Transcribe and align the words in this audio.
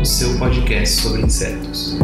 o 0.00 0.04
seu 0.04 0.38
podcast 0.38 1.02
sobre 1.02 1.20
insetos. 1.22 1.98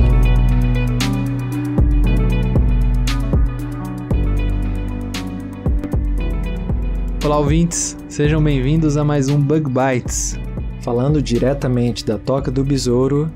Olá, 7.24 7.38
ouvintes, 7.38 7.96
sejam 8.09 8.42
bem-vindos 8.42 8.96
a 8.96 9.04
mais 9.04 9.28
um 9.28 9.40
Bug 9.40 9.70
Bites. 9.70 10.38
Falando 10.82 11.23
diretamente 11.23 12.04
da 12.04 12.18
Toca 12.18 12.51
do 12.51 12.62
Besouro, 12.62 13.32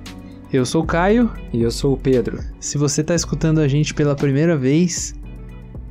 Eu 0.53 0.67
sou 0.67 0.83
o 0.83 0.87
Caio. 0.87 1.31
e 1.53 1.63
eu 1.63 1.71
sou 1.71 1.95
o 1.95 1.97
Pedro. 1.97 2.39
Se 2.61 2.77
você 2.77 3.01
está 3.01 3.15
escutando 3.15 3.61
a 3.61 3.69
gente 3.69 3.95
pela 3.95 4.15
primeira 4.15 4.57
vez 4.57 5.15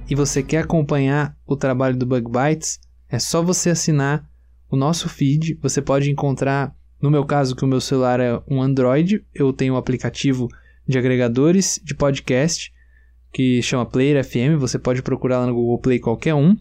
e 0.09 0.13
você 0.13 0.43
quer 0.43 0.63
acompanhar 0.63 1.35
o 1.45 1.55
trabalho 1.55 1.97
do 1.97 2.05
Bug 2.05 2.29
Bites, 2.29 2.79
é 3.09 3.17
só 3.17 3.41
você 3.41 3.71
assinar 3.71 4.23
o 4.69 4.75
nosso 4.75 5.09
feed. 5.09 5.57
Você 5.61 5.81
pode 5.81 6.11
encontrar, 6.11 6.73
no 7.01 7.09
meu 7.09 7.25
caso, 7.25 7.55
que 7.55 7.63
o 7.63 7.67
meu 7.67 7.79
celular 7.79 8.19
é 8.19 8.41
um 8.47 8.61
Android, 8.61 9.25
eu 9.33 9.53
tenho 9.53 9.73
um 9.73 9.77
aplicativo 9.77 10.49
de 10.87 10.97
agregadores 10.97 11.79
de 11.83 11.95
podcast 11.95 12.73
que 13.31 13.61
chama 13.61 13.85
Player 13.85 14.23
FM. 14.23 14.59
Você 14.59 14.77
pode 14.77 15.01
procurar 15.01 15.39
lá 15.39 15.47
no 15.47 15.53
Google 15.53 15.79
Play 15.79 15.99
qualquer 15.99 16.33
um 16.33 16.57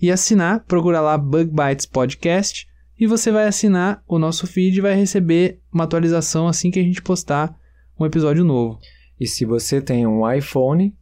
e 0.00 0.10
assinar, 0.10 0.64
procurar 0.64 1.00
lá 1.00 1.18
Bug 1.18 1.50
Bites 1.50 1.86
Podcast 1.86 2.66
e 2.98 3.06
você 3.06 3.30
vai 3.30 3.46
assinar 3.46 4.02
o 4.06 4.18
nosso 4.18 4.46
feed 4.46 4.78
e 4.78 4.80
vai 4.80 4.94
receber 4.94 5.60
uma 5.72 5.84
atualização 5.84 6.46
assim 6.46 6.70
que 6.70 6.78
a 6.78 6.82
gente 6.82 7.02
postar 7.02 7.54
um 7.98 8.06
episódio 8.06 8.44
novo. 8.44 8.78
E 9.18 9.26
se 9.26 9.44
você 9.44 9.80
tem 9.80 10.06
um 10.06 10.30
iPhone, 10.30 10.96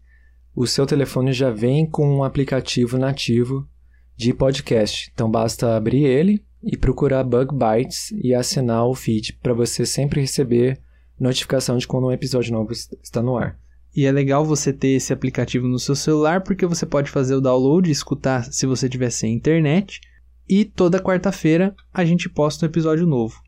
o 0.55 0.67
seu 0.67 0.85
telefone 0.85 1.33
já 1.33 1.51
vem 1.51 1.87
com 1.87 2.17
um 2.17 2.25
aplicativo 2.25 2.99
nativo 2.99 3.69
de 4.17 4.35
podcast. 4.35 5.11
Então 5.15 5.31
basta 5.31 5.77
abrir 5.77 6.05
ele 6.05 6.45
e 6.63 6.77
procurar 6.77 7.25
Bug 7.25 7.55
Bites 7.55 8.13
e 8.13 8.35
assinar 8.35 8.87
o 8.87 8.95
feed 8.95 9.39
para 9.43 9.55
você 9.55 9.87
sempre 9.87 10.21
receber 10.21 10.81
notificação 11.19 11.77
de 11.77 11.87
quando 11.87 12.07
um 12.07 12.13
episódio 12.13 12.53
novo 12.53 12.73
está 12.73 13.23
no 13.23 13.37
ar. 13.37 13.59
E 13.95 14.07
é 14.07 14.13
legal 14.13 14.45
você 14.45 14.73
ter 14.73 14.91
esse 14.91 15.13
aplicativo 15.13 15.67
no 15.67 15.79
seu 15.79 15.97
celular 15.97 16.43
porque 16.43 16.67
você 16.67 16.87
pode 16.87 17.11
fazer 17.11 17.35
o 17.35 17.41
download 17.41 17.89
e 17.89 17.93
escutar 17.93 18.45
se 18.45 18.67
você 18.67 18.89
tiver 18.89 19.11
sem 19.11 19.35
internet. 19.35 20.01
E 20.49 20.65
toda 20.65 21.03
quarta-feira 21.03 21.75
a 21.93 22.05
gente 22.05 22.29
posta 22.29 22.65
um 22.65 22.69
episódio 22.69 23.07
novo. 23.07 23.41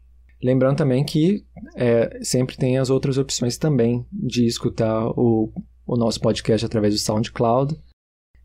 Lembrando 0.43 0.79
também 0.79 1.05
que 1.05 1.45
é, 1.77 2.19
sempre 2.23 2.57
tem 2.57 2.79
as 2.79 2.91
outras 2.91 3.17
opções 3.19 3.57
também 3.57 4.05
de 4.13 4.45
escutar 4.45 5.07
o, 5.17 5.53
o 5.87 5.97
nosso 5.97 6.21
podcast 6.21 6.67
através 6.67 6.95
do 6.95 7.01
SoundCloud 7.01 7.77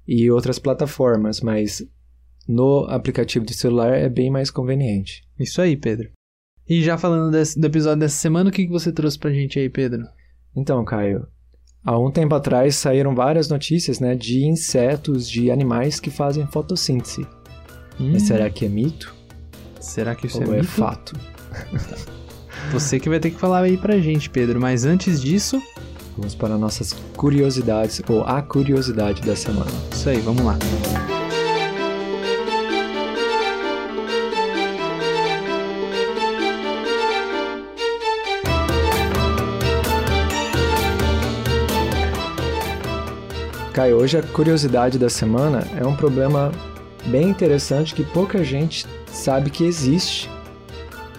e 0.08 0.30
outras 0.30 0.60
plataformas, 0.60 1.42
mas 1.42 1.84
no 2.48 2.86
aplicativo 2.90 3.46
de 3.46 3.54
celular 3.54 3.94
é 3.96 4.08
bem 4.10 4.30
mais 4.32 4.50
conveniente. 4.50 5.24
Isso 5.40 5.62
aí, 5.62 5.76
Pedro. 5.76 6.10
E 6.70 6.82
já 6.84 6.98
falando 6.98 7.32
desse- 7.32 7.60
do 7.60 7.66
episódio 7.68 8.00
dessa 8.00 8.18
semana, 8.18 8.50
o 8.50 8.54
que, 8.54 8.66
que 8.66 8.72
você 8.72 8.92
trouxe 8.92 9.18
pra 9.18 9.32
gente 9.32 9.58
aí, 9.60 9.70
Pedro? 9.70 10.04
Então, 10.56 10.84
Caio, 10.84 11.28
há 11.84 11.98
um 11.98 12.12
tempo 12.12 12.36
atrás 12.36 12.76
saíram 12.76 13.14
várias 13.16 13.48
notícias 13.50 14.00
né, 14.00 14.16
de 14.16 14.46
insetos, 14.46 15.30
de 15.30 15.50
animais 15.52 16.00
que 16.00 16.10
fazem 16.10 16.46
fotossíntese. 16.48 17.22
Hum, 18.00 18.12
Mas 18.14 18.24
será 18.24 18.50
que 18.50 18.66
é 18.66 18.70
mito 18.70 19.16
será 19.80 20.14
que 20.16 20.28
isso 20.28 20.38
ou 20.44 20.54
é, 20.54 20.58
é 20.58 20.62
mito? 20.62 20.68
fato? 20.68 21.14
Você 22.72 23.00
que 23.00 23.08
vai 23.10 23.20
ter 23.20 23.32
que 23.32 23.40
falar 23.40 23.62
aí 23.62 23.78
pra 23.78 23.98
gente, 24.00 24.30
Pedro. 24.30 24.60
Mas 24.60 24.84
antes 24.86 25.22
disso, 25.22 25.62
Vamos 26.18 26.34
para 26.34 26.58
nossas 26.58 26.94
curiosidades, 27.16 28.02
ou 28.10 28.24
a 28.24 28.42
curiosidade 28.42 29.22
da 29.22 29.36
semana. 29.36 29.70
isso 29.92 30.10
aí, 30.10 30.18
vamos 30.20 30.44
lá. 30.44 30.58
Caio, 43.78 43.98
hoje 43.98 44.18
a 44.18 44.24
curiosidade 44.24 44.98
da 44.98 45.08
semana 45.08 45.60
é 45.80 45.86
um 45.86 45.96
problema 45.96 46.52
bem 47.12 47.30
interessante 47.30 47.94
que 47.94 48.04
pouca 48.04 48.44
gente 48.44 48.88
sabe 49.06 49.52
que 49.52 49.64
existe. 49.64 50.28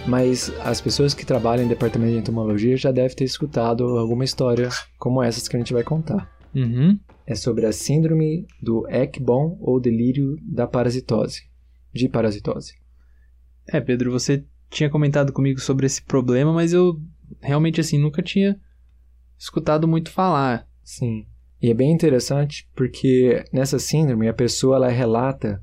Mas 0.09 0.51
as 0.65 0.81
pessoas 0.81 1.15
que 1.15 1.25
trabalham 1.25 1.65
em 1.65 1.69
departamento 1.69 2.15
de 2.15 2.19
entomologia 2.19 2.77
já 2.77 2.91
devem 2.91 3.15
ter 3.15 3.23
escutado 3.23 3.85
alguma 3.97 4.25
história 4.25 4.71
como 4.99 5.23
essas 5.23 5.47
que 5.47 5.55
a 5.55 5.61
gente 5.61 5.73
vai 5.73 5.85
contar. 5.85 6.29
Uhum. 6.53 6.99
É 7.25 7.37
sobre 7.37 7.65
a 7.65 7.71
síndrome 7.71 8.45
do 8.61 8.89
Ekbom 8.89 9.57
ou 9.61 9.79
delírio 9.79 10.37
da 10.43 10.67
parasitose. 10.67 11.45
De 11.95 12.09
parasitose. 12.09 12.75
É, 13.69 13.81
Pedro, 13.81 14.11
você 14.11 14.45
tinha 14.69 14.91
comentado 14.91 15.33
comigo 15.33 15.61
sobre 15.61 15.87
esse 15.87 16.03
problema, 16.03 16.53
mas 16.53 16.73
eu 16.73 17.01
realmente 17.41 17.81
assim 17.81 17.99
nunca 17.99 18.21
tinha 18.21 18.59
escutado 19.39 19.87
muito 19.87 20.11
falar. 20.11 20.67
Sim. 20.83 21.28
E 21.61 21.71
é 21.71 21.75
bem 21.75 21.91
interessante 21.93 22.69
porque 22.75 23.45
nessa 23.53 23.79
síndrome 23.79 24.29
a 24.29 24.35
pessoa 24.35 24.77
ela 24.77 24.89
relata 24.89 25.63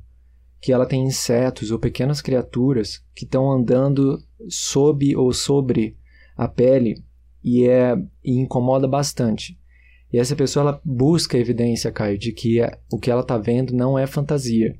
que 0.61 0.73
ela 0.73 0.85
tem 0.85 1.03
insetos 1.03 1.71
ou 1.71 1.79
pequenas 1.79 2.21
criaturas 2.21 3.03
que 3.13 3.23
estão 3.23 3.51
andando 3.51 4.17
sob 4.49 5.15
ou 5.15 5.31
sobre 5.31 5.95
a 6.35 6.47
pele 6.47 7.03
e 7.43 7.67
é 7.67 7.95
e 8.23 8.39
incomoda 8.39 8.87
bastante. 8.87 9.57
E 10.11 10.17
essa 10.17 10.35
pessoa 10.35 10.61
ela 10.63 10.81
busca 10.83 11.37
evidência, 11.37 11.91
Caio, 11.91 12.17
de 12.17 12.31
que 12.31 12.59
o 12.91 12.97
que 12.97 13.11
ela 13.11 13.21
está 13.21 13.37
vendo 13.37 13.73
não 13.73 13.97
é 13.97 14.07
fantasia. 14.07 14.75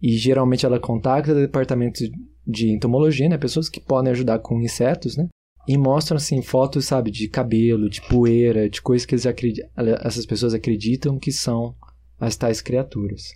E 0.00 0.12
geralmente 0.16 0.64
ela 0.64 0.80
contacta 0.80 1.34
departamentos 1.34 2.08
de 2.46 2.70
entomologia, 2.70 3.28
né, 3.28 3.36
pessoas 3.36 3.68
que 3.68 3.80
podem 3.80 4.12
ajudar 4.12 4.38
com 4.38 4.60
insetos, 4.60 5.16
né? 5.16 5.28
E 5.68 5.76
mostram 5.76 6.16
assim 6.16 6.40
fotos, 6.42 6.84
sabe, 6.84 7.10
de 7.10 7.28
cabelo, 7.28 7.90
de 7.90 8.00
poeira, 8.02 8.70
de 8.70 8.80
coisas 8.80 9.04
que 9.04 9.14
eles 9.14 9.26
acredi- 9.26 9.64
essas 10.02 10.24
pessoas 10.24 10.54
acreditam 10.54 11.18
que 11.18 11.32
são 11.32 11.74
as 12.20 12.36
tais 12.36 12.60
criaturas. 12.60 13.32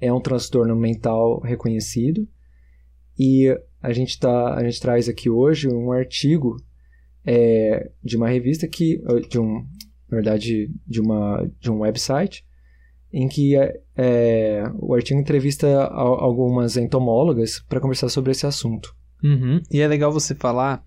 É 0.00 0.12
um 0.12 0.20
transtorno 0.20 0.76
mental 0.76 1.40
reconhecido 1.40 2.28
e 3.18 3.48
a 3.80 3.92
gente 3.92 4.18
tá, 4.18 4.54
a 4.54 4.62
gente 4.64 4.80
traz 4.80 5.08
aqui 5.08 5.30
hoje 5.30 5.68
um 5.68 5.90
artigo 5.92 6.56
é, 7.24 7.90
de 8.04 8.16
uma 8.16 8.28
revista 8.28 8.68
que 8.68 9.00
de 9.28 9.40
um, 9.40 9.66
na 10.08 10.16
verdade, 10.16 10.70
de 10.86 11.00
uma 11.00 11.50
de 11.58 11.70
um 11.70 11.78
website 11.80 12.44
em 13.12 13.26
que 13.28 13.56
é, 13.56 13.80
é, 13.96 14.62
o 14.78 14.94
artigo 14.94 15.18
entrevista 15.18 15.66
al- 15.86 16.20
algumas 16.20 16.76
entomólogas 16.76 17.60
para 17.66 17.80
conversar 17.80 18.10
sobre 18.10 18.32
esse 18.32 18.46
assunto. 18.46 18.94
Uhum. 19.24 19.62
E 19.70 19.80
é 19.80 19.88
legal 19.88 20.12
você 20.12 20.34
falar 20.34 20.84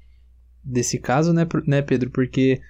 desse 0.69 0.99
caso, 0.99 1.33
né, 1.33 1.47
né, 1.65 1.81
Pedro? 1.81 2.09
Porque 2.09 2.61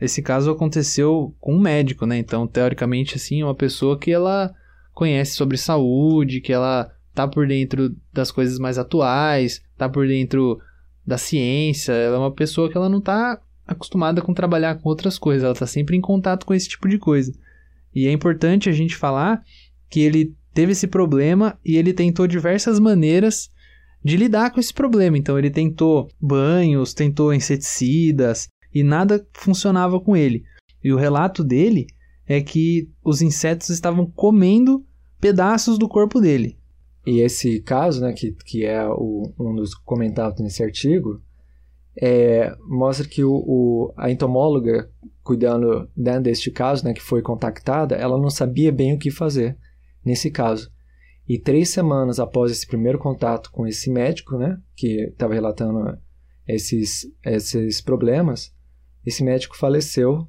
esse 0.00 0.22
caso 0.22 0.50
aconteceu 0.50 1.34
com 1.40 1.54
um 1.54 1.60
médico, 1.60 2.06
né? 2.06 2.18
Então, 2.18 2.46
teoricamente, 2.46 3.16
assim, 3.16 3.40
é 3.40 3.44
uma 3.44 3.54
pessoa 3.54 3.98
que 3.98 4.10
ela 4.10 4.52
conhece 4.92 5.32
sobre 5.32 5.56
saúde, 5.56 6.40
que 6.40 6.52
ela 6.52 6.90
tá 7.14 7.28
por 7.28 7.46
dentro 7.46 7.94
das 8.12 8.30
coisas 8.30 8.58
mais 8.58 8.78
atuais, 8.78 9.62
tá 9.76 9.88
por 9.88 10.06
dentro 10.06 10.58
da 11.06 11.18
ciência. 11.18 11.92
Ela 11.92 12.16
é 12.16 12.18
uma 12.18 12.32
pessoa 12.32 12.70
que 12.70 12.76
ela 12.76 12.88
não 12.88 13.00
tá 13.00 13.40
acostumada 13.66 14.20
com 14.20 14.34
trabalhar 14.34 14.76
com 14.76 14.88
outras 14.88 15.18
coisas, 15.18 15.44
ela 15.44 15.54
tá 15.54 15.66
sempre 15.66 15.96
em 15.96 16.00
contato 16.00 16.44
com 16.44 16.54
esse 16.54 16.68
tipo 16.68 16.88
de 16.88 16.98
coisa. 16.98 17.32
E 17.94 18.06
é 18.06 18.12
importante 18.12 18.68
a 18.68 18.72
gente 18.72 18.96
falar 18.96 19.42
que 19.88 20.00
ele 20.00 20.34
teve 20.54 20.72
esse 20.72 20.86
problema 20.86 21.58
e 21.64 21.76
ele 21.76 21.92
tentou 21.92 22.26
diversas 22.26 22.78
maneiras 22.78 23.50
de 24.04 24.16
lidar 24.16 24.50
com 24.50 24.60
esse 24.60 24.72
problema. 24.72 25.16
Então 25.16 25.38
ele 25.38 25.50
tentou 25.50 26.08
banhos, 26.20 26.94
tentou 26.94 27.32
inseticidas 27.32 28.48
e 28.74 28.82
nada 28.82 29.26
funcionava 29.32 30.00
com 30.00 30.16
ele. 30.16 30.44
E 30.82 30.92
o 30.92 30.96
relato 30.96 31.44
dele 31.44 31.86
é 32.26 32.40
que 32.40 32.88
os 33.04 33.20
insetos 33.22 33.68
estavam 33.70 34.06
comendo 34.06 34.84
pedaços 35.20 35.78
do 35.78 35.88
corpo 35.88 36.20
dele. 36.20 36.58
E 37.06 37.20
esse 37.20 37.60
caso, 37.60 38.00
né, 38.00 38.12
que, 38.12 38.32
que 38.44 38.64
é 38.64 38.86
o, 38.88 39.32
um 39.38 39.54
dos 39.54 39.74
comentados 39.74 40.40
nesse 40.40 40.62
artigo, 40.62 41.20
é, 42.00 42.54
mostra 42.68 43.06
que 43.06 43.22
o, 43.22 43.32
o- 43.34 43.92
a 43.96 44.10
entomóloga 44.10 44.88
cuidando 45.22 45.88
né, 45.96 46.20
deste 46.20 46.50
caso, 46.50 46.84
né, 46.84 46.92
que 46.94 47.02
foi 47.02 47.20
contactada, 47.22 47.94
ela 47.96 48.18
não 48.18 48.30
sabia 48.30 48.72
bem 48.72 48.94
o 48.94 48.98
que 48.98 49.10
fazer 49.10 49.56
nesse 50.04 50.30
caso. 50.30 50.70
E 51.28 51.38
três 51.38 51.70
semanas 51.70 52.18
após 52.18 52.50
esse 52.50 52.66
primeiro 52.66 52.98
contato 52.98 53.50
com 53.50 53.66
esse 53.66 53.90
médico, 53.90 54.36
né, 54.36 54.58
que 54.74 55.04
estava 55.04 55.34
relatando 55.34 55.96
esses, 56.46 57.06
esses 57.24 57.80
problemas, 57.80 58.52
esse 59.06 59.22
médico 59.22 59.56
faleceu 59.56 60.28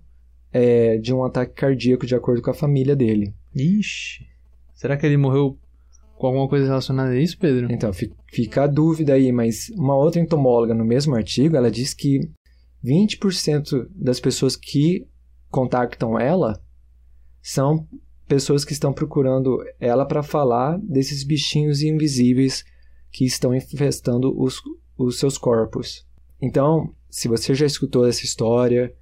é, 0.52 0.98
de 0.98 1.14
um 1.14 1.24
ataque 1.24 1.54
cardíaco, 1.54 2.06
de 2.06 2.16
acordo 2.16 2.42
com 2.42 2.52
a 2.52 2.54
família 2.54 2.96
dele. 2.96 3.34
Ixi. 3.56 4.28
Será 4.74 4.96
que 4.96 5.06
ele 5.06 5.18
morreu 5.18 5.58
com 6.18 6.28
alguma 6.28 6.48
coisa 6.48 6.66
relacionada 6.66 7.12
a 7.12 7.20
isso, 7.20 7.38
Pedro? 7.38 7.72
Então, 7.72 7.92
fica 8.32 8.64
a 8.64 8.68
dúvida 8.68 9.14
aí, 9.14 9.32
mas 9.32 9.70
uma 9.76 9.96
outra 9.96 10.22
entomóloga 10.22 10.74
no 10.74 10.86
mesmo 10.86 11.16
artigo, 11.16 11.56
ela 11.56 11.72
diz 11.72 11.94
que 11.94 12.20
20% 12.84 13.88
das 13.96 14.20
pessoas 14.20 14.56
que 14.56 15.08
contactam 15.50 16.20
ela 16.20 16.62
são 17.42 17.88
pessoas 18.28 18.64
que 18.64 18.74
estão 18.74 18.94
procurando 18.94 19.64
ela 19.80 20.06
para 20.06 20.24
falar 20.24 20.78
desses 20.80 21.24
bichinhos 21.24 21.82
invisíveis 21.82 22.64
que 23.12 23.26
estão 23.26 23.54
infestando 23.54 24.34
os, 24.40 24.62
os 24.98 25.20
seus 25.20 25.38
corpos. 25.38 26.06
Então, 26.42 26.94
se 27.10 27.28
você 27.28 27.54
já 27.54 27.66
escutou 27.66 28.08
essa 28.08 28.26
história, 28.26 28.94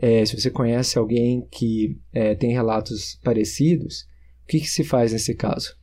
é, 0.00 0.24
se 0.24 0.38
você 0.38 0.50
conhece 0.50 0.98
alguém 0.98 1.46
que 1.50 1.98
é, 2.12 2.34
tem 2.34 2.52
relatos 2.52 3.18
parecidos, 3.22 4.08
o 4.44 4.48
que, 4.48 4.60
que 4.60 4.68
se 4.68 4.84
faz 4.84 5.12
nesse 5.12 5.34
caso? 5.34 5.76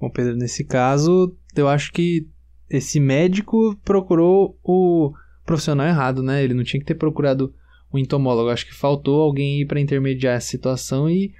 Bom, 0.00 0.10
Pedro, 0.10 0.36
nesse 0.36 0.64
caso, 0.64 1.36
eu 1.54 1.68
acho 1.68 1.92
que 1.92 2.26
esse 2.68 2.98
médico 2.98 3.76
procurou 3.84 4.58
o 4.62 5.12
profissional 5.44 5.86
errado, 5.86 6.22
né? 6.22 6.42
Ele 6.42 6.54
não 6.54 6.64
tinha 6.64 6.80
que 6.80 6.86
ter 6.86 6.94
procurado 6.94 7.54
o 7.92 7.98
entomólogo. 7.98 8.50
Acho 8.50 8.66
que 8.66 8.74
faltou 8.74 9.22
alguém 9.22 9.66
para 9.66 9.80
intermediar 9.80 10.36
essa 10.36 10.48
situação 10.48 11.08
e, 11.08 11.32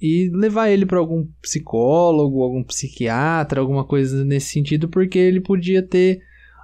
e 0.00 0.30
levar 0.32 0.70
ele 0.70 0.86
para 0.86 0.98
algum 0.98 1.26
psicólogo, 1.42 2.42
algum 2.42 2.62
psiquiatra, 2.62 3.60
alguma 3.60 3.84
coisa 3.84 4.24
nesse 4.24 4.52
sentido, 4.52 4.88
porque 4.88 5.18
ele 5.18 5.40
podia 5.40 5.82
ter 5.82 6.20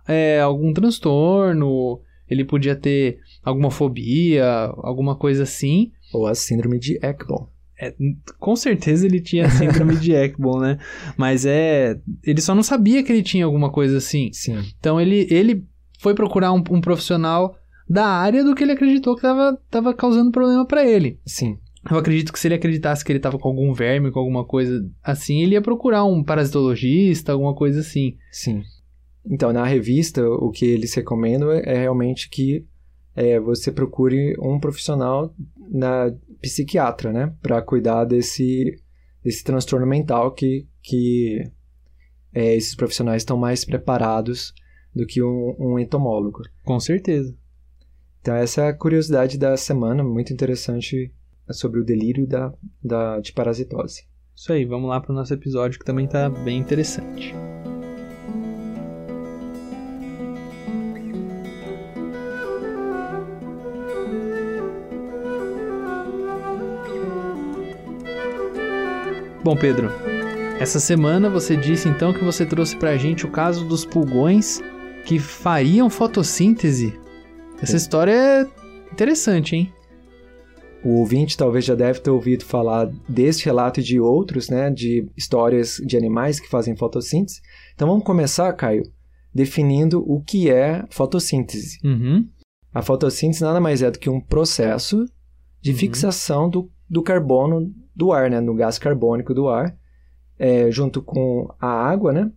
é, 0.09 0.41
algum 0.41 0.73
transtorno, 0.73 2.01
ele 2.29 2.45
podia 2.45 2.75
ter 2.75 3.19
alguma 3.45 3.71
fobia, 3.71 4.47
alguma 4.79 5.15
coisa 5.15 5.43
assim. 5.43 5.93
Ou 6.13 6.27
a 6.27 6.35
síndrome 6.35 6.79
de 6.79 6.99
Ekbom. 7.03 7.49
É, 7.79 7.95
com 8.39 8.57
certeza 8.57 9.05
ele 9.05 9.21
tinha 9.21 9.51
síndrome 9.51 9.97
de 9.97 10.13
Ekbom, 10.17 10.61
né? 10.61 10.79
Mas 11.17 11.45
é. 11.45 11.99
Ele 12.25 12.41
só 12.41 12.55
não 12.55 12.63
sabia 12.63 13.03
que 13.03 13.13
ele 13.13 13.23
tinha 13.23 13.45
alguma 13.45 13.71
coisa 13.71 13.99
assim. 13.99 14.31
Sim. 14.33 14.59
Então 14.79 15.01
ele, 15.01 15.27
ele 15.31 15.65
foi 16.01 16.15
procurar 16.15 16.53
um, 16.53 16.63
um 16.71 16.81
profissional 16.81 17.57
da 17.89 18.07
área 18.07 18.43
do 18.43 18.55
que 18.55 18.65
ele 18.65 18.73
acreditou 18.73 19.15
que 19.15 19.21
estava 19.21 19.59
tava 19.71 19.95
causando 19.95 20.33
problema 20.33 20.67
para 20.67 20.87
ele. 20.87 21.21
Sim. 21.25 21.59
Eu 21.91 21.99
acredito 21.99 22.33
que 22.33 22.39
se 22.39 22.49
ele 22.49 22.55
acreditasse 22.55 23.05
que 23.05 23.13
ele 23.13 23.19
estava 23.19 23.39
com 23.39 23.49
algum 23.49 23.73
verme, 23.73 24.11
com 24.11 24.19
alguma 24.19 24.45
coisa 24.45 24.89
assim, 25.03 25.43
ele 25.43 25.55
ia 25.55 25.63
procurar 25.63 26.05
um 26.05 26.23
parasitologista, 26.23 27.33
alguma 27.33 27.55
coisa 27.55 27.81
assim. 27.81 28.17
Sim. 28.31 28.63
Então, 29.25 29.53
na 29.53 29.65
revista, 29.65 30.27
o 30.29 30.51
que 30.51 30.65
eles 30.65 30.95
recomendam 30.95 31.51
é 31.51 31.79
realmente 31.79 32.29
que 32.29 32.65
é, 33.15 33.41
você 33.41 33.73
procure 33.73 34.37
um 34.39 34.61
profissional 34.61 35.35
na 35.71 36.13
psiquiatra, 36.41 37.13
né, 37.13 37.35
para 37.43 37.63
cuidar 37.63 38.05
desse 38.05 38.79
desse 39.25 39.43
transtorno 39.43 39.87
mental 39.87 40.33
que 40.33 40.69
que 40.83 41.43
é, 42.33 42.55
esses 42.55 42.77
profissionais 42.77 43.23
estão 43.23 43.37
mais 43.37 43.65
preparados 43.65 44.53
do 44.95 45.07
que 45.07 45.23
um, 45.23 45.57
um 45.59 45.79
entomólogo. 45.79 46.43
Com 46.63 46.79
certeza. 46.79 47.35
Então 48.21 48.35
essa 48.35 48.63
é 48.63 48.69
a 48.69 48.75
curiosidade 48.75 49.39
da 49.39 49.57
semana, 49.57 50.05
muito 50.05 50.33
interessante 50.33 51.13
sobre 51.51 51.81
o 51.81 51.85
delírio 51.85 52.27
da, 52.27 52.53
da 52.83 53.21
de 53.21 53.33
parasitose. 53.33 54.05
Isso 54.35 54.53
aí, 54.53 54.65
vamos 54.65 54.91
lá 54.91 55.01
para 55.01 55.13
o 55.13 55.15
nosso 55.15 55.33
episódio 55.33 55.79
que 55.79 55.85
também 55.85 56.05
está 56.05 56.29
bem 56.29 56.59
interessante. 56.59 57.35
Bom, 69.43 69.55
Pedro, 69.55 69.93
essa 70.59 70.81
semana 70.81 71.31
você 71.31 71.57
disse 71.57 71.89
então 71.89 72.13
que 72.13 72.25
você 72.25 72.45
trouxe 72.45 72.75
pra 72.77 72.97
gente 72.97 73.25
o 73.25 73.31
caso 73.31 73.65
dos 73.65 73.85
pulgões 73.85 74.61
que 75.05 75.21
fariam 75.21 75.89
fotossíntese. 75.89 76.99
Essa 77.63 77.77
história 77.77 78.11
é 78.11 78.47
interessante, 78.93 79.55
hein? 79.55 79.73
O 80.87 81.01
ouvinte 81.01 81.37
talvez 81.37 81.65
já 81.65 81.75
deve 81.75 81.99
ter 81.99 82.11
ouvido 82.11 82.45
falar 82.45 82.89
deste 83.09 83.45
relato 83.47 83.81
e 83.81 83.83
de 83.83 83.99
outros, 83.99 84.49
né, 84.49 84.71
de 84.71 85.11
histórias 85.17 85.79
de 85.85 85.97
animais 85.97 86.39
que 86.39 86.49
fazem 86.49 86.77
fotossíntese. 86.77 87.41
Então 87.75 87.89
vamos 87.89 88.05
começar, 88.05 88.53
Caio, 88.53 88.85
definindo 89.35 90.01
o 90.09 90.23
que 90.23 90.49
é 90.49 90.85
fotossíntese. 90.89 91.81
Uhum. 91.85 92.29
A 92.73 92.83
fotossíntese 92.83 93.43
nada 93.43 93.59
mais 93.59 93.83
é 93.83 93.91
do 93.91 93.99
que 93.99 94.09
um 94.09 94.21
processo 94.21 95.05
de 95.61 95.73
uhum. 95.73 95.77
fixação 95.77 96.49
do, 96.49 96.71
do 96.89 97.03
carbono 97.03 97.75
do 97.93 98.13
ar, 98.13 98.31
né, 98.31 98.41
no 98.41 98.55
gás 98.55 98.79
carbônico 98.79 99.35
do 99.35 99.49
ar, 99.49 99.77
é, 100.39 100.71
junto 100.71 101.03
com 101.03 101.53
a 101.59 101.67
água, 101.67 102.13
né, 102.13 102.31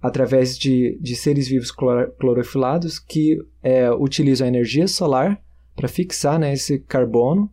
através 0.00 0.56
de, 0.56 0.96
de 1.02 1.16
seres 1.16 1.48
vivos 1.48 1.72
clorofilados 1.72 3.00
que 3.00 3.36
é, 3.60 3.90
utilizam 3.90 4.44
a 4.44 4.48
energia 4.48 4.86
solar 4.86 5.42
para 5.74 5.88
fixar 5.88 6.38
né, 6.38 6.52
esse 6.52 6.78
carbono 6.78 7.50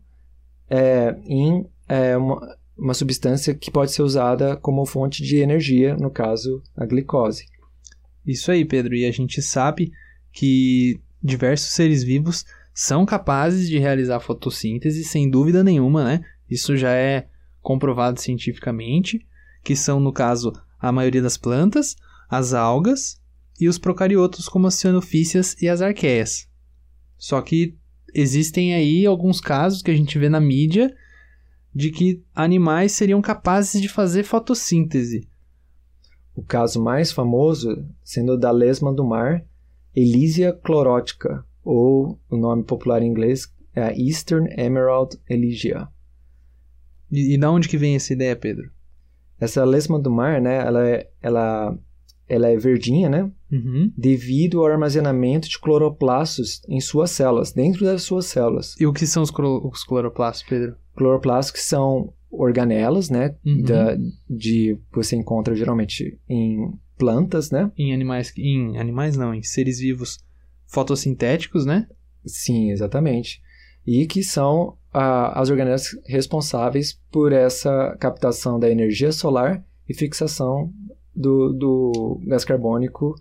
é, 0.72 1.14
em 1.26 1.66
é, 1.86 2.16
uma, 2.16 2.56
uma 2.76 2.94
substância 2.94 3.54
que 3.54 3.70
pode 3.70 3.92
ser 3.92 4.00
usada 4.00 4.56
como 4.56 4.86
fonte 4.86 5.22
de 5.22 5.36
energia, 5.36 5.94
no 5.98 6.10
caso, 6.10 6.62
a 6.74 6.86
glicose. 6.86 7.44
Isso 8.26 8.50
aí, 8.50 8.64
Pedro. 8.64 8.94
E 8.94 9.04
a 9.04 9.10
gente 9.10 9.42
sabe 9.42 9.92
que 10.32 10.98
diversos 11.22 11.74
seres 11.74 12.02
vivos 12.02 12.46
são 12.72 13.04
capazes 13.04 13.68
de 13.68 13.78
realizar 13.78 14.18
fotossíntese 14.20 15.04
sem 15.04 15.28
dúvida 15.28 15.62
nenhuma, 15.62 16.04
né? 16.04 16.24
Isso 16.48 16.74
já 16.74 16.92
é 16.92 17.28
comprovado 17.60 18.18
cientificamente, 18.18 19.26
que 19.62 19.76
são, 19.76 20.00
no 20.00 20.12
caso, 20.12 20.54
a 20.80 20.90
maioria 20.90 21.20
das 21.20 21.36
plantas, 21.36 21.96
as 22.30 22.54
algas 22.54 23.20
e 23.60 23.68
os 23.68 23.76
procariotos, 23.76 24.48
como 24.48 24.66
as 24.66 24.74
cianofícias 24.76 25.54
e 25.60 25.68
as 25.68 25.82
arqueias. 25.82 26.48
Só 27.18 27.42
que 27.42 27.76
existem 28.14 28.74
aí 28.74 29.06
alguns 29.06 29.40
casos 29.40 29.82
que 29.82 29.90
a 29.90 29.94
gente 29.94 30.18
vê 30.18 30.28
na 30.28 30.40
mídia 30.40 30.94
de 31.74 31.90
que 31.90 32.22
animais 32.34 32.92
seriam 32.92 33.22
capazes 33.22 33.80
de 33.80 33.88
fazer 33.88 34.24
fotossíntese. 34.24 35.28
O 36.34 36.42
caso 36.42 36.82
mais 36.82 37.12
famoso 37.12 37.86
sendo 38.04 38.32
o 38.32 38.36
da 38.36 38.50
lesma 38.50 38.92
do 38.92 39.04
mar, 39.04 39.44
Elysia 39.94 40.52
clorótica, 40.52 41.44
ou 41.62 42.18
o 42.30 42.36
nome 42.36 42.64
popular 42.64 43.02
em 43.02 43.08
inglês 43.08 43.52
é 43.74 43.82
a 43.82 43.92
Eastern 43.92 44.48
Emerald 44.56 45.18
Elysia. 45.28 45.88
E, 47.10 47.34
e 47.34 47.38
da 47.38 47.50
onde 47.50 47.68
que 47.68 47.76
vem 47.76 47.94
essa 47.94 48.12
ideia, 48.12 48.34
Pedro? 48.34 48.70
Essa 49.38 49.64
lesma 49.64 49.98
do 49.98 50.10
mar, 50.10 50.40
né, 50.40 50.56
ela 50.56 50.88
é, 50.88 51.10
ela, 51.20 51.76
ela 52.28 52.48
é 52.48 52.56
verdinha, 52.56 53.08
né? 53.08 53.30
Uhum. 53.50 53.92
Devido 53.96 54.60
ao 54.60 54.66
armazenamento 54.66 55.48
de 55.48 55.58
cloroplastos 55.58 56.62
em 56.68 56.80
suas 56.80 57.10
células, 57.10 57.52
dentro 57.52 57.84
das 57.84 58.02
suas 58.02 58.26
células. 58.26 58.74
E 58.80 58.86
o 58.86 58.92
que 58.92 59.06
são 59.06 59.22
os, 59.22 59.30
os 59.30 59.84
cloroplastos, 59.84 60.46
Pedro? 60.48 60.76
Cloroplastos 60.96 61.52
que 61.52 61.60
são 61.60 62.12
organelas, 62.30 63.10
né? 63.10 63.34
Uhum. 63.44 63.62
Da, 63.62 63.96
de 64.28 64.78
você 64.92 65.16
encontra 65.16 65.54
geralmente 65.54 66.18
em 66.28 66.72
plantas, 66.98 67.50
né? 67.50 67.70
Em 67.76 67.92
animais, 67.92 68.32
em 68.36 68.78
animais 68.78 69.16
não, 69.16 69.34
em 69.34 69.42
seres 69.42 69.78
vivos 69.78 70.18
fotossintéticos, 70.66 71.66
né? 71.66 71.86
Sim, 72.24 72.70
exatamente. 72.70 73.42
E 73.86 74.06
que 74.06 74.22
são 74.22 74.76
as 74.92 75.50
organelas 75.50 75.88
responsáveis 76.06 76.98
por 77.10 77.32
essa 77.32 77.96
captação 77.98 78.58
da 78.58 78.70
energia 78.70 79.10
solar 79.10 79.64
e 79.88 79.94
fixação 79.94 80.72
do, 81.14 81.52
do 81.52 82.20
gás 82.26 82.44
carbônico 82.44 83.14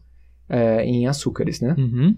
é, 0.50 0.84
em 0.84 1.08
açúcares, 1.08 1.62
né? 1.62 1.76
Uhum. 1.78 2.18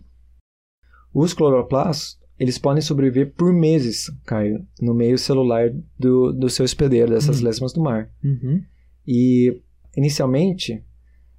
Os 1.13 1.33
cloroplastos, 1.33 2.19
eles 2.39 2.57
podem 2.57 2.81
sobreviver 2.81 3.33
por 3.33 3.53
meses, 3.53 4.11
Caio, 4.25 4.65
no 4.81 4.93
meio 4.93 5.17
celular 5.17 5.71
do, 5.97 6.33
do 6.33 6.49
seu 6.49 6.65
hospedeiro, 6.65 7.11
dessas 7.11 7.39
uhum. 7.39 7.45
lesmas 7.45 7.73
do 7.73 7.81
mar. 7.81 8.09
Uhum. 8.23 8.63
E, 9.07 9.61
inicialmente, 9.95 10.83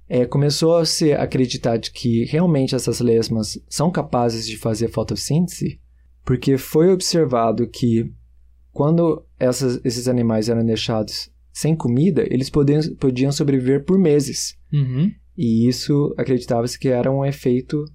é, 0.07 0.25
começou 0.25 0.77
a 0.77 0.85
se 0.85 1.13
acreditar 1.13 1.77
de 1.77 1.91
que 1.91 2.23
realmente 2.25 2.75
essas 2.75 2.99
lesmas 2.99 3.59
são 3.67 3.91
capazes 3.91 4.47
de 4.47 4.57
fazer 4.57 4.87
fotossíntese, 4.87 5.79
porque 6.23 6.57
foi 6.57 6.91
observado 6.91 7.67
que 7.67 8.11
quando 8.71 9.25
essas, 9.39 9.83
esses 9.83 10.07
animais 10.07 10.49
eram 10.49 10.65
deixados 10.65 11.31
sem 11.55 11.73
comida, 11.73 12.21
eles 12.29 12.49
podiam, 12.49 12.81
podiam 12.99 13.31
sobreviver 13.31 13.85
por 13.85 13.97
meses. 13.97 14.57
Uhum. 14.73 15.09
E 15.37 15.65
isso 15.69 16.13
acreditava-se 16.17 16.77
que 16.77 16.89
era 16.89 17.09
um 17.09 17.25
efeito 17.25 17.85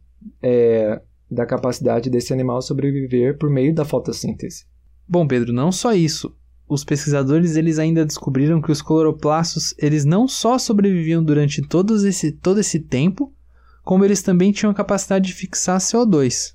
é, 0.42 0.98
da 1.30 1.44
capacidade 1.44 2.08
desse 2.08 2.32
animal 2.32 2.62
sobreviver 2.62 3.36
por 3.36 3.50
meio 3.50 3.74
da 3.74 3.84
fotossíntese. 3.84 4.64
Bom, 5.06 5.26
Pedro, 5.26 5.52
não 5.52 5.70
só 5.70 5.92
isso 5.92 6.34
os 6.66 6.84
pesquisadores 6.84 7.56
eles 7.56 7.78
ainda 7.80 8.06
descobriram 8.06 8.62
que 8.62 8.70
os 8.70 8.80
cloroplastos 8.80 9.74
eles 9.76 10.04
não 10.04 10.28
só 10.28 10.56
sobreviviam 10.56 11.22
durante 11.22 11.60
todo 11.60 11.96
esse, 12.06 12.30
todo 12.30 12.60
esse 12.60 12.78
tempo, 12.78 13.34
como 13.82 14.04
eles 14.04 14.22
também 14.22 14.52
tinham 14.52 14.70
a 14.70 14.74
capacidade 14.74 15.26
de 15.26 15.34
fixar 15.34 15.80
CO2. 15.80 16.54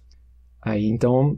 Aí, 0.62 0.85
então, 0.85 1.38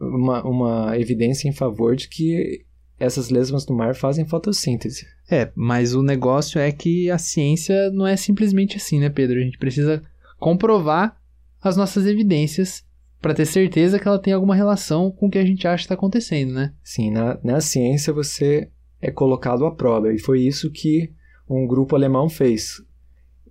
uma, 0.00 0.42
uma 0.44 0.98
evidência 0.98 1.48
em 1.48 1.52
favor 1.52 1.96
de 1.96 2.08
que 2.08 2.64
essas 2.98 3.28
lesmas 3.28 3.64
do 3.64 3.74
mar 3.74 3.94
fazem 3.94 4.24
fotossíntese. 4.24 5.06
É, 5.30 5.50
mas 5.54 5.94
o 5.94 6.02
negócio 6.02 6.58
é 6.58 6.72
que 6.72 7.10
a 7.10 7.18
ciência 7.18 7.90
não 7.90 8.06
é 8.06 8.16
simplesmente 8.16 8.76
assim, 8.76 8.98
né, 8.98 9.10
Pedro? 9.10 9.38
A 9.38 9.42
gente 9.42 9.58
precisa 9.58 10.02
comprovar 10.38 11.20
as 11.60 11.76
nossas 11.76 12.06
evidências 12.06 12.84
para 13.20 13.34
ter 13.34 13.46
certeza 13.46 13.98
que 13.98 14.06
ela 14.06 14.18
tem 14.18 14.32
alguma 14.32 14.54
relação 14.54 15.10
com 15.10 15.26
o 15.26 15.30
que 15.30 15.38
a 15.38 15.44
gente 15.44 15.66
acha 15.66 15.78
que 15.78 15.84
está 15.84 15.94
acontecendo, 15.94 16.52
né? 16.52 16.72
Sim, 16.82 17.10
na, 17.10 17.38
na 17.42 17.60
ciência 17.60 18.12
você 18.12 18.70
é 19.00 19.10
colocado 19.10 19.66
à 19.66 19.74
prova, 19.74 20.12
e 20.12 20.18
foi 20.18 20.42
isso 20.42 20.70
que 20.70 21.12
um 21.48 21.66
grupo 21.66 21.96
alemão 21.96 22.28
fez. 22.28 22.82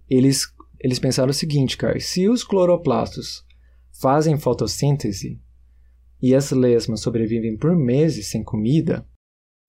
Eles, 0.09 0.47
eles 0.79 0.99
pensaram 0.99 1.29
o 1.29 1.33
seguinte, 1.33 1.77
cara, 1.77 1.99
se 1.99 2.27
os 2.29 2.43
cloroplastos 2.43 3.43
fazem 3.91 4.37
fotossíntese 4.37 5.39
e 6.21 6.33
as 6.33 6.51
lesmas 6.51 7.01
sobrevivem 7.01 7.57
por 7.57 7.75
meses 7.75 8.29
sem 8.29 8.43
comida, 8.43 9.05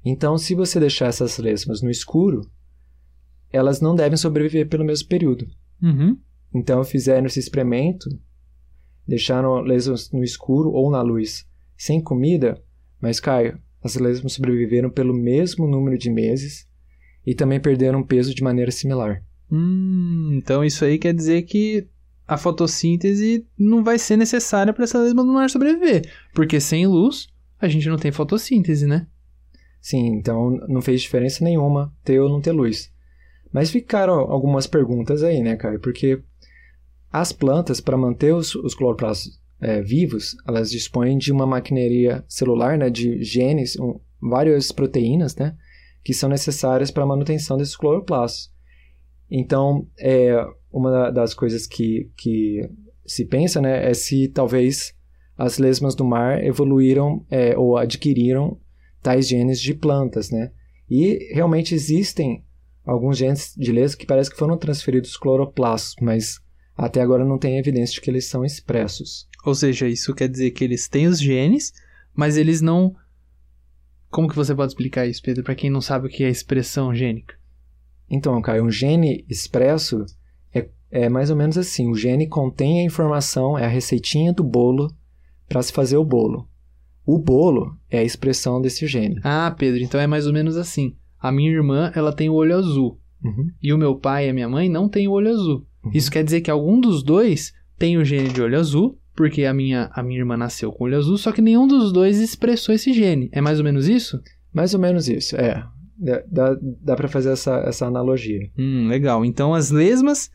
então 0.05 0.39
se 0.39 0.55
você 0.55 0.79
deixar 0.79 1.07
essas 1.07 1.39
lesmas 1.39 1.83
no 1.83 1.91
escuro, 1.91 2.49
elas 3.53 3.81
não 3.81 3.95
devem 3.95 4.17
sobreviver 4.17 4.69
pelo 4.69 4.85
mesmo 4.85 5.09
período. 5.09 5.47
Uhum. 5.83 6.19
Então 6.55 6.83
fizeram 6.85 7.27
esse 7.27 7.39
experimento, 7.39 8.09
deixaram 9.07 9.61
lesmas 9.61 10.11
no 10.11 10.23
escuro 10.23 10.71
ou 10.71 10.91
na 10.91 11.03
luz 11.03 11.47
sem 11.77 12.01
comida, 12.01 12.63
mas 13.01 13.21
Caio, 13.21 13.59
as 13.83 13.97
lesmas 13.97 14.33
sobreviveram 14.33 14.91
pelo 14.91 15.15
mesmo 15.15 15.67
número 15.67 15.99
de 15.99 16.11
meses 16.11 16.67
e 17.27 17.35
também 17.35 17.61
perderam 17.61 18.03
peso 18.03 18.35
de 18.35 18.43
maneira 18.43 18.71
similar. 18.71 19.23
Hum, 19.51 20.31
então 20.33 20.65
isso 20.65 20.85
aí 20.85 20.99
quer 20.99 21.15
dizer 21.15 21.43
que 21.43 21.87
a 22.27 22.37
fotossíntese 22.37 23.47
não 23.57 23.85
vai 23.85 23.99
ser 23.99 24.17
necessária 24.17 24.73
para 24.73 24.85
essa 24.85 25.01
lesma 25.01 25.25
do 25.25 25.33
mar 25.33 25.49
sobreviver, 25.49 26.11
porque 26.35 26.61
sem 26.61 26.87
luz 26.87 27.29
a 27.61 27.69
gente 27.69 27.89
não 27.89 27.97
tem 27.97 28.11
fotossíntese, 28.11 28.87
né? 28.87 29.07
Sim, 29.87 30.17
então 30.17 30.51
não 30.67 30.83
fez 30.83 31.01
diferença 31.01 31.45
nenhuma 31.45 31.95
ter 32.03 32.19
ou 32.19 32.29
não 32.29 32.41
ter 32.41 32.51
luz. 32.51 32.93
Mas 33.53 33.71
ficaram 33.71 34.15
algumas 34.19 34.67
perguntas 34.67 35.23
aí, 35.23 35.41
né, 35.41 35.55
Caio? 35.55 35.79
Porque 35.79 36.21
as 37.09 37.31
plantas, 37.31 37.81
para 37.81 37.97
manter 37.97 38.35
os, 38.35 38.57
os 38.57 38.75
cloroplastos 38.75 39.41
é, 39.61 39.81
vivos, 39.81 40.37
elas 40.45 40.73
dispõem 40.73 41.17
de 41.17 41.31
uma 41.31 41.47
maquineria 41.47 42.25
celular, 42.27 42.77
né, 42.77 42.91
de 42.91 43.23
genes, 43.23 43.79
um, 43.79 44.01
várias 44.21 44.73
proteínas, 44.73 45.37
né, 45.37 45.57
que 46.03 46.13
são 46.13 46.29
necessárias 46.29 46.91
para 46.91 47.05
a 47.05 47.07
manutenção 47.07 47.57
desses 47.57 47.77
cloroplastos. 47.77 48.53
Então, 49.31 49.87
é, 50.01 50.35
uma 50.69 51.13
das 51.13 51.33
coisas 51.33 51.65
que, 51.65 52.11
que 52.17 52.69
se 53.07 53.25
pensa 53.25 53.61
né, 53.61 53.89
é 53.89 53.95
se 53.95 54.27
talvez 54.27 54.93
as 55.39 55.59
lesmas 55.59 55.95
do 55.95 56.05
mar 56.05 56.43
evoluíram 56.43 57.25
é, 57.31 57.57
ou 57.57 57.77
adquiriram 57.77 58.59
tais 59.07 59.29
genes 59.29 59.61
de 59.61 59.73
plantas, 59.73 60.33
né? 60.33 60.51
E 60.91 61.33
realmente 61.33 61.73
existem 61.77 62.45
alguns 62.85 63.17
genes 63.17 63.55
de 63.57 63.71
lesmas 63.71 63.95
que 63.95 64.05
parece 64.05 64.29
que 64.29 64.37
foram 64.37 64.59
transferidos 64.59 65.17
cloroplastos, 65.17 65.95
mas 66.01 66.41
até 66.77 67.01
agora 67.01 67.25
não 67.25 67.39
tem 67.39 67.57
evidência 67.57 67.95
de 67.95 68.01
que 68.01 68.11
eles 68.11 68.27
são 68.27 68.45
expressos. 68.45 69.29
Ou 69.45 69.55
seja, 69.55 69.87
isso 69.87 70.13
quer 70.13 70.29
dizer 70.29 70.51
que 70.51 70.65
eles 70.65 70.89
têm 70.89 71.07
os 71.07 71.21
genes, 71.21 71.73
mas 72.13 72.37
eles 72.37 72.61
não. 72.61 72.97
Como 74.11 74.29
que 74.29 74.35
você 74.35 74.53
pode 74.53 74.73
explicar 74.73 75.07
isso, 75.07 75.23
Pedro, 75.23 75.45
para 75.45 75.55
quem 75.55 75.71
não 75.71 75.81
sabe 75.81 76.09
o 76.09 76.11
que 76.11 76.25
é 76.25 76.29
expressão 76.29 76.93
gênica? 76.93 77.37
Então, 78.11 78.43
Caio, 78.43 78.65
um 78.65 78.71
gene 78.73 79.25
expresso 79.29 80.05
é, 80.53 80.69
é 80.91 81.09
mais 81.09 81.31
ou 81.31 81.37
menos 81.37 81.57
assim: 81.57 81.89
o 81.89 81.95
gene 81.95 82.27
contém 82.27 82.81
a 82.81 82.85
informação, 82.85 83.57
é 83.57 83.67
a 83.67 83.69
receitinha 83.69 84.33
do 84.33 84.43
bolo 84.43 84.93
para 85.49 85.63
se 85.63 85.73
fazer 85.73 85.97
o 85.97 86.05
bolo. 86.05 86.49
O 87.07 87.19
bolo 87.19 87.77
é 87.89 88.01
a 88.01 88.05
expressão 88.05 88.61
desse 88.61 88.87
gene. 88.87 89.21
Ah, 89.23 89.55
Pedro, 89.57 89.81
então 89.81 90.01
é 90.01 90.09
mais 90.09 90.27
ou 90.27 90.33
menos 90.33 90.57
assim. 90.57 90.97
A 91.21 91.31
minha 91.31 91.51
irmã, 91.51 91.93
ela 91.95 92.13
tem 92.13 92.29
o 92.29 92.35
olho 92.35 92.57
azul. 92.57 92.99
Uhum. 93.25 93.49
E 93.63 93.73
o 93.73 93.79
meu 93.79 93.95
pai 93.95 94.27
e 94.27 94.31
a 94.31 94.35
minha 94.35 94.49
mãe 94.49 94.69
não 94.69 94.89
têm 94.89 95.07
o 95.07 95.13
olho 95.13 95.31
azul. 95.31 95.67
Uhum. 95.85 95.93
Isso 95.95 96.11
quer 96.11 96.25
dizer 96.25 96.41
que 96.41 96.51
algum 96.51 96.81
dos 96.81 97.03
dois 97.03 97.53
tem 97.79 97.97
o 97.97 98.05
gene 98.05 98.31
de 98.31 98.43
olho 98.43 98.59
azul, 98.59 98.99
porque 99.15 99.45
a 99.45 99.55
minha, 99.55 99.89
a 99.93 100.03
minha 100.03 100.19
irmã 100.19 100.37
nasceu 100.37 100.73
com 100.73 100.85
olho 100.85 100.99
azul, 100.99 101.17
só 101.17 101.33
que 101.33 101.41
nenhum 101.41 101.67
dos 101.67 101.93
dois 101.93 102.19
expressou 102.19 102.75
esse 102.75 102.93
gene. 102.93 103.29
É 103.33 103.41
mais 103.41 103.59
ou 103.59 103.65
menos 103.65 103.89
isso? 103.89 104.21
Mais 104.53 104.75
ou 104.75 104.81
menos 104.81 105.09
isso, 105.09 105.37
é. 105.37 105.65
Dá, 106.29 106.57
dá 106.83 106.97
para 106.97 107.09
fazer 107.09 107.31
essa, 107.31 107.57
essa 107.67 107.87
analogia. 107.87 108.51
Hum, 108.59 108.89
legal. 108.89 109.25
Então 109.25 109.55
as 109.55 109.71
lesmas 109.71 110.31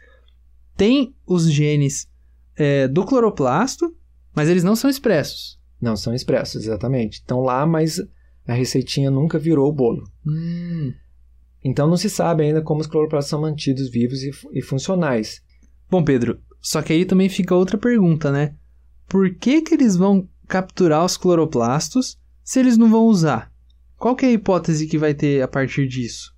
têm 0.75 1.13
os 1.27 1.51
genes 1.51 2.09
é, 2.55 2.87
do 2.87 3.05
cloroplasto, 3.05 3.95
mas 4.35 4.49
eles 4.49 4.63
não 4.63 4.75
são 4.75 4.89
expressos. 4.89 5.60
Não 5.81 5.95
são 5.95 6.13
expressos, 6.13 6.63
exatamente. 6.63 7.15
Estão 7.15 7.41
lá, 7.41 7.65
mas 7.65 7.99
a 8.47 8.53
receitinha 8.53 9.09
nunca 9.09 9.39
virou 9.39 9.67
o 9.67 9.73
bolo. 9.73 10.03
Hum. 10.25 10.93
Então 11.63 11.87
não 11.87 11.97
se 11.97 12.09
sabe 12.09 12.43
ainda 12.43 12.61
como 12.61 12.81
os 12.81 12.87
cloroplastos 12.87 13.29
são 13.29 13.41
mantidos 13.41 13.89
vivos 13.89 14.23
e, 14.23 14.31
e, 14.53 14.61
funcionais. 14.61 15.41
Bom, 15.89 16.03
Pedro, 16.03 16.39
só 16.61 16.81
que 16.81 16.93
aí 16.93 17.05
também 17.05 17.29
fica 17.29 17.55
outra 17.55 17.77
pergunta, 17.77 18.31
né? 18.31 18.55
Por 19.07 19.33
que, 19.35 19.61
que 19.61 19.73
eles 19.73 19.95
vão 19.95 20.27
capturar 20.47 21.05
os 21.05 21.17
cloroplastos 21.17 22.17
se 22.43 22.59
eles 22.59 22.77
não 22.77 22.89
vão 22.89 23.05
usar? 23.05 23.51
Qual 23.97 24.15
que 24.15 24.25
é 24.25 24.29
a 24.29 24.33
hipótese 24.33 24.87
que 24.87 24.97
vai 24.97 25.13
ter 25.13 25.41
a 25.41 25.47
partir 25.47 25.87
disso? 25.87 26.33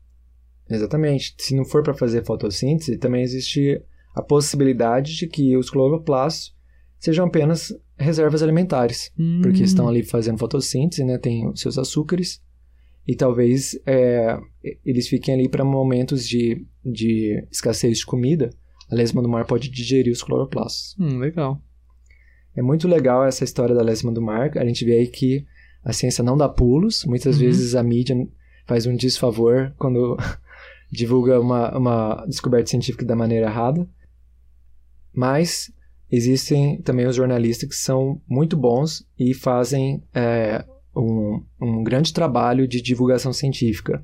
Exatamente. 0.70 1.36
Se 1.38 1.56
não 1.56 1.64
for 1.64 1.84
para 1.84 1.94
fazer 1.94 2.26
fotossíntese, 2.26 2.98
também 2.98 3.22
existe 3.22 3.82
a 4.14 4.22
possibilidade 4.22 5.16
de 5.16 5.28
que 5.28 5.56
os 5.56 5.70
cloroplastos 5.70 6.54
sejam 7.00 7.26
apenas 7.26 7.74
reservas 8.04 8.44
alimentares, 8.44 9.12
hum. 9.18 9.40
porque 9.42 9.64
estão 9.64 9.88
ali 9.88 10.04
fazendo 10.04 10.38
fotossíntese, 10.38 11.04
né? 11.04 11.18
Tem 11.18 11.48
os 11.48 11.60
seus 11.60 11.78
açúcares 11.78 12.42
e 13.08 13.16
talvez 13.16 13.78
é, 13.86 14.38
eles 14.86 15.08
fiquem 15.08 15.34
ali 15.34 15.50
para 15.50 15.66
momentos 15.66 16.28
de, 16.28 16.66
de 16.86 17.46
escassez 17.52 18.00
de 18.00 18.06
comida. 18.06 18.50
A 18.90 18.96
lesma 18.96 19.22
do 19.22 19.30
mar 19.30 19.46
pode 19.46 19.70
digerir 19.70 20.12
os 20.12 20.22
cloroplastos. 20.24 20.96
Hum, 21.00 21.18
legal. 21.20 21.62
É 22.56 22.62
muito 22.62 22.88
legal 22.88 23.26
essa 23.26 23.44
história 23.44 23.74
da 23.76 23.82
lesma 23.82 24.12
do 24.12 24.22
mar. 24.22 24.58
A 24.58 24.66
gente 24.66 24.86
vê 24.86 24.94
aí 25.00 25.08
que 25.08 25.46
a 25.84 25.92
ciência 25.92 26.24
não 26.24 26.38
dá 26.38 26.48
pulos. 26.48 27.04
Muitas 27.06 27.36
Uhum. 27.36 27.42
vezes 27.42 27.76
a 27.76 27.84
mídia 27.84 28.16
faz 28.66 28.86
um 28.86 28.96
desfavor 28.96 29.74
quando 29.78 30.16
divulga 30.92 31.40
uma, 31.40 31.78
uma 31.78 32.26
descoberta 32.28 32.70
científica 32.70 33.04
da 33.06 33.16
maneira 33.16 33.48
errada. 33.48 33.88
Mas 35.14 35.72
existem 36.16 36.80
também 36.84 37.08
os 37.08 37.16
jornalistas 37.16 37.68
que 37.68 37.76
são 37.76 38.22
muito 38.28 38.56
bons 38.56 39.04
e 39.18 39.34
fazem 39.34 40.04
é, 40.14 40.64
um, 40.96 41.44
um 41.60 41.84
grande 41.84 42.14
trabalho 42.14 42.68
de 42.68 42.80
divulgação 42.80 43.34
científica. 43.34 44.04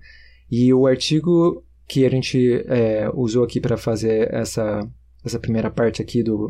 E 0.49 0.73
o 0.73 0.87
artigo 0.87 1.63
que 1.87 2.05
a 2.07 2.09
gente 2.09 2.63
é, 2.65 3.07
usou 3.13 3.43
aqui 3.43 3.61
para 3.61 3.77
fazer 3.77 4.33
essa, 4.33 4.89
essa 5.23 5.39
primeira 5.39 5.69
parte 5.69 6.01
aqui 6.01 6.23
do, 6.23 6.49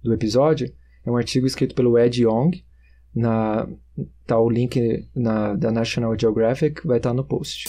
do 0.00 0.12
episódio 0.12 0.72
é 1.04 1.10
um 1.10 1.16
artigo 1.16 1.48
escrito 1.48 1.74
pelo 1.74 1.98
Ed 1.98 2.22
Yong. 2.22 2.64
Na, 3.12 3.68
tá 4.24 4.38
o 4.38 4.48
link 4.48 5.08
na, 5.14 5.54
da 5.54 5.72
National 5.72 6.16
Geographic, 6.18 6.86
vai 6.86 6.98
estar 6.98 7.12
no 7.12 7.24
post. 7.24 7.68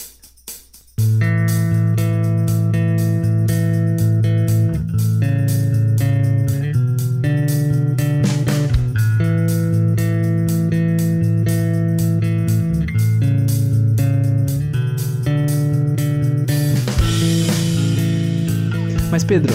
Mas 19.24 19.28
Pedro, 19.28 19.54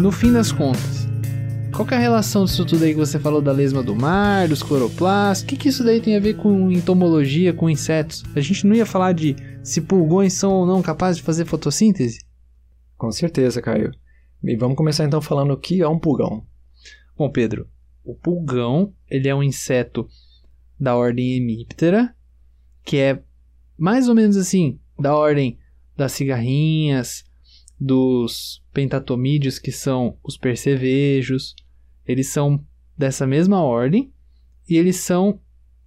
no 0.00 0.10
fim 0.10 0.32
das 0.32 0.50
contas, 0.50 1.06
qual 1.72 1.86
que 1.86 1.94
é 1.94 1.96
a 1.96 2.00
relação 2.00 2.44
disso 2.44 2.64
tudo 2.64 2.84
aí 2.84 2.90
que 2.90 2.98
você 2.98 3.16
falou 3.16 3.40
da 3.40 3.52
lesma 3.52 3.80
do 3.80 3.94
mar, 3.94 4.48
dos 4.48 4.60
cloroplastos? 4.60 5.44
O 5.44 5.46
que, 5.46 5.56
que 5.56 5.68
isso 5.68 5.84
daí 5.84 6.00
tem 6.00 6.16
a 6.16 6.20
ver 6.20 6.34
com 6.34 6.68
entomologia, 6.72 7.52
com 7.52 7.70
insetos? 7.70 8.24
A 8.34 8.40
gente 8.40 8.66
não 8.66 8.74
ia 8.74 8.84
falar 8.84 9.12
de 9.12 9.36
se 9.62 9.80
pulgões 9.80 10.32
são 10.32 10.52
ou 10.52 10.66
não 10.66 10.82
capazes 10.82 11.18
de 11.18 11.22
fazer 11.22 11.44
fotossíntese? 11.44 12.24
Com 12.96 13.12
certeza, 13.12 13.62
Caio. 13.62 13.92
E 14.42 14.56
vamos 14.56 14.76
começar 14.76 15.04
então 15.04 15.20
falando 15.20 15.52
o 15.52 15.56
que 15.56 15.80
é 15.80 15.88
um 15.88 15.98
pulgão. 15.98 16.44
Bom, 17.16 17.30
Pedro, 17.30 17.68
o 18.04 18.16
pulgão, 18.16 18.92
ele 19.08 19.28
é 19.28 19.34
um 19.34 19.44
inseto 19.44 20.08
da 20.78 20.96
ordem 20.96 21.36
Hemiptera, 21.36 22.12
que 22.84 22.96
é 22.96 23.22
mais 23.78 24.08
ou 24.08 24.14
menos 24.14 24.36
assim, 24.36 24.80
da 24.98 25.14
ordem 25.14 25.56
das 25.96 26.12
cigarrinhas, 26.12 27.29
dos 27.80 28.62
pentatomídeos, 28.74 29.58
que 29.58 29.72
são 29.72 30.18
os 30.22 30.36
percevejos. 30.36 31.54
Eles 32.06 32.28
são 32.28 32.62
dessa 32.96 33.26
mesma 33.26 33.62
ordem 33.62 34.12
e 34.68 34.76
eles 34.76 34.96
são 34.96 35.40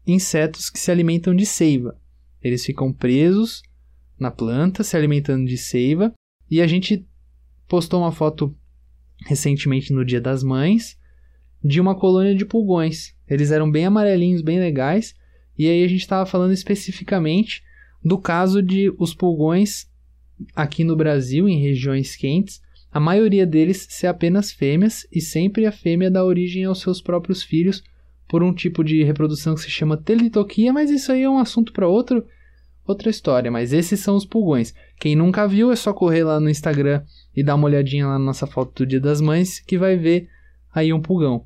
insetos 0.05 0.69
que 0.69 0.79
se 0.79 0.89
alimentam 0.89 1.35
de 1.35 1.45
seiva. 1.45 1.97
Eles 2.41 2.65
ficam 2.65 2.91
presos 2.91 3.61
na 4.19 4.31
planta, 4.31 4.83
se 4.83 4.97
alimentando 4.97 5.45
de 5.45 5.57
seiva. 5.57 6.13
E 6.49 6.61
a 6.61 6.67
gente 6.67 7.05
postou 7.67 8.01
uma 8.01 8.11
foto 8.11 8.55
recentemente 9.25 9.93
no 9.93 10.03
Dia 10.03 10.19
das 10.19 10.43
Mães, 10.43 10.97
de 11.63 11.79
uma 11.79 11.95
colônia 11.95 12.35
de 12.35 12.45
pulgões. 12.45 13.15
Eles 13.27 13.51
eram 13.51 13.71
bem 13.71 13.85
amarelinhos, 13.85 14.41
bem 14.41 14.59
legais, 14.59 15.15
e 15.57 15.67
aí 15.67 15.83
a 15.83 15.87
gente 15.87 16.01
estava 16.01 16.25
falando 16.25 16.51
especificamente 16.51 17.63
do 18.03 18.17
caso 18.17 18.61
de 18.61 18.93
os 18.99 19.13
pulgões 19.13 19.89
aqui 20.55 20.83
no 20.83 20.95
Brasil, 20.95 21.47
em 21.47 21.61
regiões 21.61 22.15
quentes, 22.15 22.61
a 22.91 22.99
maioria 22.99 23.45
deles 23.45 23.87
ser 23.89 24.07
apenas 24.07 24.51
fêmeas 24.51 25.07
e 25.11 25.19
sempre 25.19 25.65
a 25.65 25.71
fêmea 25.71 26.11
dá 26.11 26.23
origem 26.23 26.65
aos 26.65 26.81
seus 26.81 27.01
próprios 27.01 27.41
filhos 27.41 27.83
por 28.27 28.43
um 28.43 28.53
tipo 28.53 28.83
de 28.83 29.03
reprodução 29.03 29.55
que 29.55 29.61
se 29.61 29.69
chama 29.69 29.97
telitoquia, 29.97 30.71
mas 30.71 30.89
isso 30.89 31.11
aí 31.11 31.23
é 31.23 31.29
um 31.29 31.39
assunto 31.39 31.73
para 31.73 31.87
outro 31.87 32.25
outra 32.85 33.09
história, 33.09 33.49
mas 33.49 33.71
esses 33.71 33.99
são 33.99 34.15
os 34.15 34.25
pulgões. 34.25 34.73
Quem 34.99 35.15
nunca 35.15 35.47
viu 35.47 35.71
é 35.71 35.75
só 35.75 35.93
correr 35.93 36.23
lá 36.23 36.39
no 36.39 36.49
Instagram 36.49 37.01
e 37.35 37.43
dar 37.43 37.55
uma 37.55 37.65
olhadinha 37.65 38.05
lá 38.05 38.19
na 38.19 38.25
nossa 38.25 38.45
foto 38.45 38.83
do 38.83 38.87
Dia 38.87 38.99
das 38.99 39.21
Mães 39.21 39.59
que 39.59 39.77
vai 39.77 39.95
ver 39.95 40.27
aí 40.73 40.91
um 40.91 41.01
pulgão. 41.01 41.45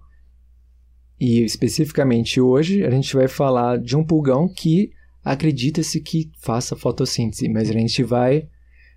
E 1.19 1.43
especificamente 1.43 2.39
hoje 2.41 2.83
a 2.83 2.89
gente 2.89 3.15
vai 3.15 3.27
falar 3.27 3.77
de 3.79 3.95
um 3.95 4.03
pulgão 4.03 4.47
que 4.47 4.91
acredita-se 5.23 5.99
que 5.99 6.31
faça 6.39 6.75
fotossíntese, 6.75 7.49
mas 7.49 7.69
a 7.69 7.73
gente 7.73 8.03
vai. 8.03 8.47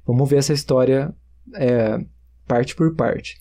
Vamos 0.06 0.28
ver 0.28 0.36
essa 0.36 0.52
história 0.52 1.14
é, 1.54 1.98
parte 2.46 2.74
por 2.74 2.94
parte. 2.94 3.38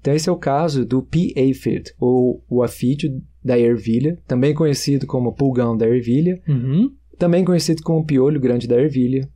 Então, 0.00 0.12
esse 0.14 0.28
é 0.28 0.32
o 0.32 0.36
caso 0.36 0.84
do 0.84 1.02
P. 1.02 1.32
aphid, 1.36 1.92
ou 1.98 2.44
o 2.48 2.62
afídeo 2.62 3.22
da 3.44 3.58
ervilha, 3.58 4.18
também 4.26 4.52
conhecido 4.54 5.06
como 5.06 5.32
pulgão 5.32 5.76
da 5.76 5.86
ervilha, 5.86 6.40
Uhum. 6.48 6.92
também 7.18 7.44
conhecido 7.44 7.82
como 7.82 8.04
piolho 8.04 8.40
grande 8.40 8.66
da 8.66 8.80
ervilha, 8.80 9.28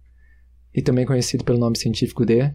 e 0.75 0.83
também 0.83 1.07
conhecido 1.07 1.45
pelo 1.45 1.59
nome 1.59 1.79
científico 1.79 2.25
de 2.27 2.53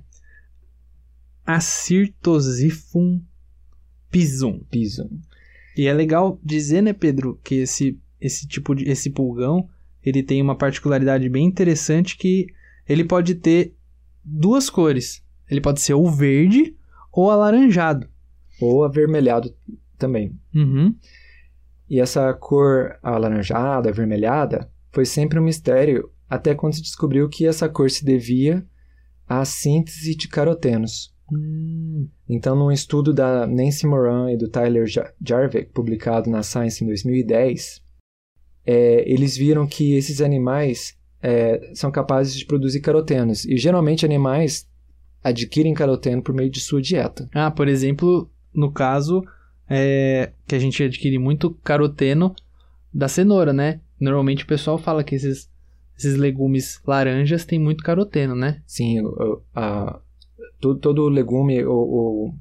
Acyrtosiphum 1.46 3.22
pisum. 4.12 4.60
piso. 4.70 5.10
E 5.76 5.88
é 5.88 5.94
legal 5.94 6.40
dizer, 6.44 6.82
né, 6.82 6.94
Pedro, 6.94 7.40
que 7.44 7.56
esse, 7.56 7.98
esse 8.20 8.48
tipo 8.48 8.76
de 8.76 8.90
esse 8.90 9.10
pulgão, 9.10 9.68
ele 10.04 10.22
tem 10.22 10.42
uma 10.42 10.56
particularidade 10.56 11.28
bem 11.30 11.46
interessante 11.46 12.18
que 12.18 12.48
ele 12.88 13.04
pode 13.06 13.36
ter 13.36 13.74
duas 14.24 14.70
cores. 14.70 15.24
Ele 15.50 15.62
pode 15.62 15.82
ser 15.82 15.94
ou 15.94 16.10
verde 16.10 16.76
ou 17.12 17.30
alaranjado. 17.30 18.08
Ou 18.60 18.84
avermelhado 18.84 19.54
também. 19.98 20.40
Uhum. 20.54 20.96
E 21.90 22.00
essa 22.00 22.34
cor 22.34 22.98
alaranjada, 23.04 23.90
avermelhada, 23.90 24.72
foi 24.92 25.06
sempre 25.06 25.40
um 25.40 25.44
mistério 25.44 26.10
até 26.30 26.56
quando 26.56 26.76
se 26.76 26.82
descobriu 26.82 27.28
que 27.28 27.46
essa 27.46 27.68
cor 27.68 27.90
se 27.90 28.06
devia 28.06 28.66
à 29.28 29.44
síntese 29.44 30.16
de 30.16 30.28
carotenos. 30.28 31.14
Hum. 31.32 32.08
Então, 32.28 32.56
num 32.56 32.72
estudo 32.72 33.14
da 33.14 33.46
Nancy 33.48 33.86
Moran 33.88 34.32
e 34.32 34.38
do 34.38 34.50
Tyler 34.50 34.86
Ja- 34.86 35.12
Jarvik, 35.26 35.72
publicado 35.74 36.30
na 36.30 36.44
Science 36.44 36.84
em 36.84 36.88
2010, 36.88 37.82
é, 38.66 39.10
eles 39.12 39.36
viram 39.36 39.66
que 39.68 39.94
esses 39.96 40.22
animais 40.22 40.98
é, 41.22 41.72
são 41.74 41.92
capazes 41.92 42.36
de 42.36 42.46
produzir 42.46 42.80
carotenos. 42.82 43.46
E 43.46 43.58
geralmente 43.58 44.06
animais 44.06 44.68
adquirem 45.24 45.74
caroteno 45.74 46.22
por 46.22 46.34
meio 46.34 46.50
de 46.50 46.60
sua 46.60 46.82
dieta. 46.82 47.30
Ah, 47.34 47.52
por 47.52 47.68
exemplo, 47.68 48.30
no 48.54 48.72
caso 48.72 49.24
é, 49.70 50.32
que 50.48 50.56
a 50.56 50.60
gente 50.60 50.82
adquire 50.84 51.18
muito 51.20 51.52
caroteno 51.64 52.34
da 52.94 53.08
cenoura, 53.08 53.54
né? 53.54 53.80
Normalmente 54.00 54.44
o 54.44 54.48
pessoal 54.48 54.78
fala 54.78 55.04
que 55.04 55.14
esses, 55.16 55.50
esses 55.98 56.16
legumes 56.18 56.82
laranjas 56.86 57.46
têm 57.46 57.60
muito 57.60 57.84
caroteno, 57.84 58.36
né? 58.36 58.62
Sim, 58.66 59.02
o- 59.02 59.42
a- 59.56 60.00
todo, 60.60 60.80
todo 60.80 61.08
legume 61.08 61.64
ou, 61.64 61.88
ou 61.90 62.36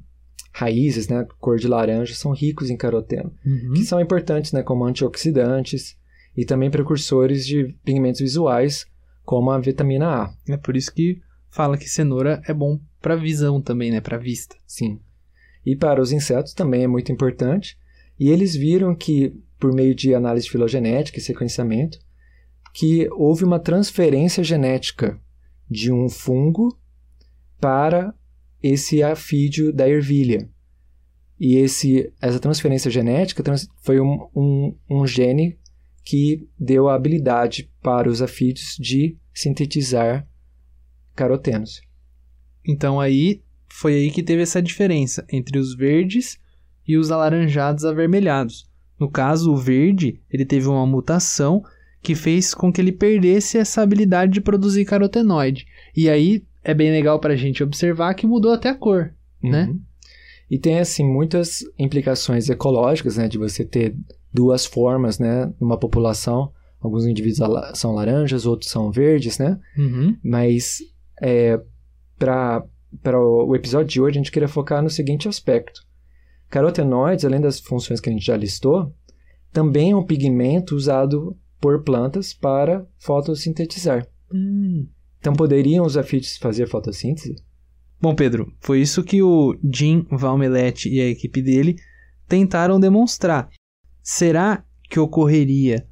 raízes, 0.53 1.07
né, 1.07 1.27
cor 1.39 1.59
de 1.59 1.69
laranja, 1.69 2.15
são 2.15 2.33
ricos 2.33 2.71
em 2.71 2.77
caroteno, 2.77 3.33
Uhum. 3.47 3.73
que 3.75 3.85
são 3.85 4.01
importantes, 4.01 4.53
né, 4.53 4.63
como 4.63 4.85
antioxidantes 4.85 5.97
e 6.41 6.45
também 6.47 6.71
precursores 6.71 7.47
de 7.47 7.77
pigmentos 7.85 8.23
visuais, 8.23 8.87
como 9.27 9.51
a 9.51 9.59
vitamina 9.59 10.25
A. 10.25 10.35
É 10.49 10.57
por 10.57 10.75
isso 10.75 10.91
que 10.91 11.21
fala 11.51 11.77
que 11.77 11.87
cenoura 11.87 12.41
é 12.49 12.55
bom 12.55 12.81
pra 12.99 13.15
visão 13.15 13.61
também, 13.61 13.91
né? 13.91 14.01
Pra 14.01 14.17
vista. 14.17 14.57
Sim. 14.67 14.99
E 15.67 15.77
para 15.77 16.01
os 16.01 16.13
insetos 16.13 16.55
também 16.55 16.83
é 16.83 16.87
muito 16.87 17.13
importante. 17.13 17.77
E 18.19 18.31
eles 18.31 18.57
viram 18.57 18.95
que, 18.95 19.35
por 19.59 19.75
meio 19.75 19.95
de 19.95 20.15
análise 20.15 20.49
filogenética 20.49 21.19
e 21.19 21.23
sequenciamento, 21.23 21.99
que 22.73 23.07
houve 23.11 23.45
uma 23.45 23.59
transferência 23.61 24.43
genética 24.43 25.21
de 25.71 25.93
um 25.93 26.09
fungo 26.09 26.75
para 27.61 28.15
esse 28.63 29.03
afídeo 29.03 29.75
da 29.75 29.87
ervilha. 29.87 30.49
E 31.39 31.57
esse, 31.57 32.11
essa 32.19 32.41
transferência 32.41 32.91
genética 32.91 33.43
trans- 33.43 33.69
foi 33.83 34.01
um, 34.01 34.27
um, 34.35 34.75
um 34.89 35.07
gene 35.07 35.60
que 36.11 36.49
deu 36.59 36.89
a 36.89 36.97
habilidade 36.97 37.71
para 37.81 38.09
os 38.09 38.21
afídeos 38.21 38.77
de 38.81 39.17
sintetizar 39.33 40.27
carotenos. 41.15 41.83
Então 42.67 42.99
aí 42.99 43.45
foi 43.69 43.95
aí 43.95 44.11
que 44.11 44.21
teve 44.21 44.43
essa 44.43 44.61
diferença 44.61 45.25
entre 45.31 45.57
os 45.57 45.73
verdes 45.73 46.37
e 46.85 46.97
os 46.97 47.13
alaranjados 47.13 47.85
avermelhados. 47.85 48.69
No 48.99 49.09
caso, 49.09 49.53
o 49.53 49.57
verde, 49.57 50.21
ele 50.29 50.45
teve 50.45 50.67
uma 50.67 50.85
mutação 50.85 51.63
que 52.03 52.17
fez 52.17 52.55
com 52.55 52.73
que 52.73 52.81
ele 52.81 52.91
perdesse 52.91 53.57
essa 53.57 53.81
habilidade 53.81 54.33
de 54.33 54.41
produzir 54.41 54.85
carotenoide. 54.87 55.65
E 55.97 56.11
aí 56.11 56.43
é 56.65 56.75
bem 56.75 56.91
legal 56.91 57.21
pra 57.21 57.37
gente 57.37 57.63
observar 57.63 58.15
que 58.15 58.27
mudou 58.27 58.53
até 58.53 58.69
a 58.69 58.75
cor, 58.75 59.15
né? 59.41 59.67
Uhum. 59.67 59.81
E 60.51 60.59
tem, 60.59 60.81
assim, 60.81 61.05
muitas 61.05 61.61
implicações 61.79 62.51
ecológicas, 62.51 63.17
né? 63.17 63.29
De 63.29 63.39
você 63.39 63.65
ter 63.65 63.95
duas 64.33 64.67
formas, 64.67 65.19
né? 65.19 65.53
Numa 65.61 65.79
população. 65.79 66.53
Alguns 66.81 67.05
indivíduos 67.05 67.79
são 67.79 67.93
laranjas, 67.93 68.47
outros 68.47 68.71
são 68.71 68.91
verdes, 68.91 69.39
né? 69.39 69.61
Uhum. 69.77 70.17
Mas, 70.25 70.79
é, 71.21 71.61
para 72.19 72.65
o 73.21 73.55
episódio 73.55 73.89
de 73.89 74.01
hoje, 74.01 74.19
a 74.19 74.21
gente 74.21 74.33
queria 74.33 74.49
focar 74.49 74.83
no 74.83 74.89
seguinte 74.89 75.29
aspecto. 75.29 75.83
Carotenoides, 76.49 77.25
além 77.25 77.41
das 77.41 77.61
funções 77.61 78.01
que 78.01 78.09
a 78.09 78.13
gente 78.13 78.25
já 78.25 78.37
listou, 78.37 78.95
também 79.53 79.91
é 79.91 79.97
um 79.97 80.05
pigmento 80.05 80.75
usado 80.75 81.37
por 81.61 81.83
plantas 81.83 82.33
para 82.33 82.87
fotossintetizar. 82.99 84.07
Hum. 84.33 84.87
Então, 85.19 85.35
poderiam 85.35 85.85
os 85.85 85.99
afídeos 85.99 86.39
fazer 86.39 86.67
fotossíntese? 86.67 87.37
Bom, 88.01 88.15
Pedro, 88.15 88.51
foi 88.61 88.81
isso 88.81 89.05
que 89.05 89.23
o 89.23 89.55
Jim 89.63 90.07
Valmelete 90.11 90.89
e 90.89 90.99
a 90.99 91.07
equipe 91.07 91.43
dele 91.43 91.77
tentaram 92.27 92.81
demonstrar. 92.81 93.51
Será 94.03 94.65
que 94.89 94.99
ocorreria 94.99 95.87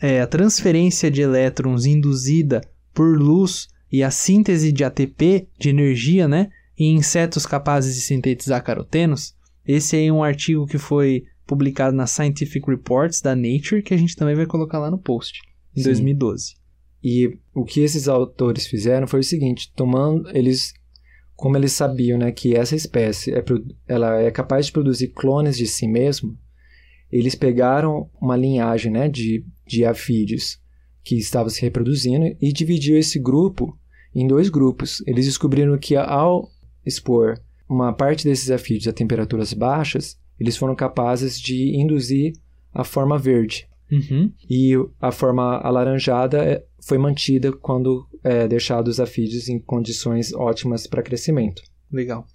é, 0.00 0.20
a 0.20 0.26
transferência 0.26 1.10
de 1.10 1.20
elétrons 1.20 1.86
induzida 1.86 2.60
por 2.92 3.18
luz 3.18 3.68
e 3.92 4.02
a 4.02 4.10
síntese 4.10 4.72
de 4.72 4.84
ATP, 4.84 5.48
de 5.58 5.68
energia, 5.68 6.26
né, 6.26 6.50
em 6.78 6.96
insetos 6.96 7.46
capazes 7.46 7.94
de 7.94 8.00
sintetizar 8.00 8.62
carotenos? 8.64 9.34
Esse 9.66 9.96
aí 9.96 10.06
é 10.06 10.12
um 10.12 10.24
artigo 10.24 10.66
que 10.66 10.78
foi 10.78 11.24
publicado 11.46 11.96
na 11.96 12.06
Scientific 12.06 12.66
Reports 12.68 13.20
da 13.20 13.34
Nature, 13.34 13.82
que 13.82 13.92
a 13.92 13.96
gente 13.96 14.16
também 14.16 14.34
vai 14.34 14.46
colocar 14.46 14.78
lá 14.78 14.90
no 14.90 14.98
post, 14.98 15.40
em 15.76 15.82
Sim. 15.82 15.88
2012. 15.88 16.54
E 17.02 17.38
o 17.54 17.64
que 17.64 17.80
esses 17.80 18.08
autores 18.08 18.66
fizeram 18.66 19.06
foi 19.06 19.20
o 19.20 19.24
seguinte, 19.24 19.72
tomando 19.74 20.28
eles 20.36 20.72
como 21.34 21.56
eles 21.56 21.72
sabiam, 21.72 22.18
né, 22.18 22.30
que 22.30 22.54
essa 22.54 22.76
espécie 22.76 23.32
é, 23.32 23.42
ela 23.88 24.20
é 24.20 24.30
capaz 24.30 24.66
de 24.66 24.72
produzir 24.72 25.08
clones 25.08 25.56
de 25.56 25.66
si 25.66 25.88
mesmo, 25.88 26.38
eles 27.10 27.34
pegaram 27.34 28.08
uma 28.20 28.36
linhagem, 28.36 28.90
né, 28.92 29.08
de, 29.08 29.44
de 29.66 29.84
afídeos 29.84 30.58
que 31.02 31.16
estava 31.16 31.50
se 31.50 31.60
reproduzindo 31.62 32.36
e 32.40 32.52
dividiu 32.52 32.96
esse 32.98 33.18
grupo 33.18 33.76
em 34.14 34.26
dois 34.26 34.48
grupos. 34.48 35.02
Eles 35.06 35.26
descobriram 35.26 35.76
que 35.78 35.96
ao 35.96 36.48
expor 36.84 37.40
uma 37.68 37.92
parte 37.92 38.24
desses 38.24 38.50
afídeos 38.50 38.88
a 38.88 38.92
temperaturas 38.92 39.52
baixas, 39.52 40.18
eles 40.38 40.56
foram 40.56 40.74
capazes 40.74 41.40
de 41.40 41.76
induzir 41.76 42.32
a 42.72 42.84
forma 42.84 43.18
verde. 43.18 43.68
Uhum. 43.90 44.32
E 44.48 44.72
a 45.00 45.10
forma 45.10 45.58
alaranjada 45.58 46.44
é- 46.44 46.64
foi 46.80 46.96
mantida 46.96 47.52
quando 47.52 48.06
é, 48.22 48.46
deixados 48.46 48.94
os 48.94 49.00
afídeos 49.00 49.48
em 49.48 49.58
condições 49.58 50.32
ótimas 50.32 50.86
para 50.86 51.02
crescimento. 51.02 51.62
Legal. 51.90 52.26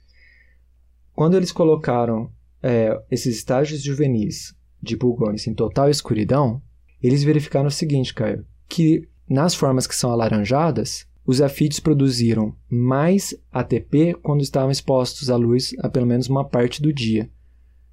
Quando 1.13 1.37
eles 1.37 1.51
colocaram 1.51 2.29
é, 2.61 2.99
esses 3.11 3.37
estágios 3.37 3.81
juvenis 3.81 4.53
de 4.85 4.95
pulgões 4.95 5.47
em 5.47 5.53
total 5.53 5.89
escuridão, 5.89 6.61
eles 7.01 7.23
verificaram 7.23 7.67
o 7.67 7.71
seguinte, 7.71 8.13
Caio, 8.13 8.45
que 8.69 9.07
nas 9.27 9.55
formas 9.55 9.87
que 9.87 9.95
são 9.95 10.11
alaranjadas, 10.11 11.07
os 11.25 11.41
afídeos 11.41 11.79
produziram 11.79 12.55
mais 12.69 13.35
ATP 13.51 14.13
quando 14.21 14.41
estavam 14.41 14.69
expostos 14.69 15.29
à 15.29 15.35
luz 15.35 15.73
a 15.79 15.89
pelo 15.89 16.05
menos 16.05 16.29
uma 16.29 16.47
parte 16.47 16.81
do 16.81 16.93
dia, 16.93 17.29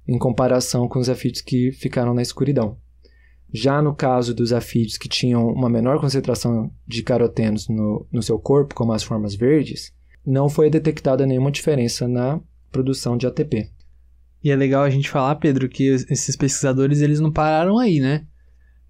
em 0.07 0.17
comparação 0.17 0.87
com 0.87 0.99
os 0.99 1.09
afídeos 1.09 1.41
que 1.41 1.71
ficaram 1.71 2.13
na 2.13 2.21
escuridão. 2.21 2.77
Já 3.51 3.81
no 3.81 3.93
caso 3.93 4.33
dos 4.33 4.53
afídeos 4.53 4.97
que 4.97 5.09
tinham 5.09 5.47
uma 5.47 5.69
menor 5.69 5.99
concentração 5.99 6.71
de 6.87 7.03
carotenos 7.03 7.67
no, 7.67 8.05
no 8.11 8.21
seu 8.21 8.39
corpo, 8.39 8.75
como 8.75 8.93
as 8.93 9.03
formas 9.03 9.35
verdes, 9.35 9.91
não 10.25 10.49
foi 10.49 10.69
detectada 10.69 11.25
nenhuma 11.25 11.51
diferença 11.51 12.07
na 12.07 12.39
produção 12.71 13.17
de 13.17 13.27
ATP. 13.27 13.69
E 14.43 14.51
é 14.51 14.55
legal 14.55 14.83
a 14.83 14.89
gente 14.89 15.09
falar, 15.09 15.35
Pedro, 15.35 15.69
que 15.69 15.85
esses 15.85 16.35
pesquisadores 16.35 17.01
eles 17.01 17.19
não 17.19 17.31
pararam 17.31 17.79
aí, 17.79 17.99
né? 17.99 18.25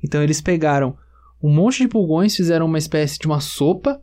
Então 0.03 0.23
eles 0.23 0.41
pegaram 0.41 0.97
um 1.41 1.53
monte 1.53 1.83
de 1.83 1.87
pulgões, 1.87 2.35
fizeram 2.35 2.65
uma 2.65 2.77
espécie 2.77 3.19
de 3.19 3.27
uma 3.27 3.39
sopa, 3.39 4.01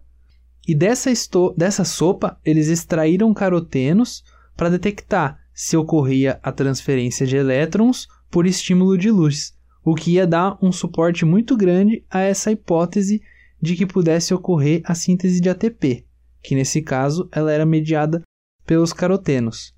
e 0.68 0.74
dessa, 0.74 1.10
dessa 1.56 1.84
sopa 1.84 2.38
eles 2.44 2.68
extraíram 2.68 3.34
carotenos 3.34 4.22
para 4.56 4.68
detectar 4.68 5.40
se 5.52 5.76
ocorria 5.76 6.38
a 6.42 6.52
transferência 6.52 7.26
de 7.26 7.36
elétrons 7.36 8.06
por 8.30 8.46
estímulo 8.46 8.96
de 8.96 9.10
luz, 9.10 9.52
o 9.84 9.94
que 9.94 10.12
ia 10.12 10.26
dar 10.26 10.56
um 10.62 10.70
suporte 10.70 11.24
muito 11.24 11.56
grande 11.56 12.04
a 12.08 12.20
essa 12.20 12.52
hipótese 12.52 13.20
de 13.60 13.74
que 13.74 13.84
pudesse 13.84 14.32
ocorrer 14.32 14.80
a 14.84 14.94
síntese 14.94 15.40
de 15.40 15.50
ATP, 15.50 16.06
que 16.42 16.54
nesse 16.54 16.80
caso 16.80 17.28
ela 17.32 17.52
era 17.52 17.66
mediada 17.66 18.22
pelos 18.64 18.92
carotenos. 18.92 19.74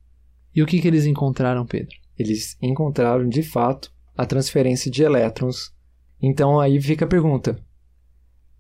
E 0.54 0.62
o 0.62 0.66
que, 0.66 0.80
que 0.80 0.88
eles 0.88 1.06
encontraram, 1.06 1.66
Pedro? 1.66 1.94
Eles 2.18 2.56
encontraram, 2.60 3.28
de 3.28 3.42
fato, 3.42 3.92
a 4.16 4.26
transferência 4.26 4.90
de 4.90 5.02
elétrons. 5.02 5.72
Então 6.20 6.60
aí 6.60 6.80
fica 6.80 7.04
a 7.04 7.08
pergunta: 7.08 7.58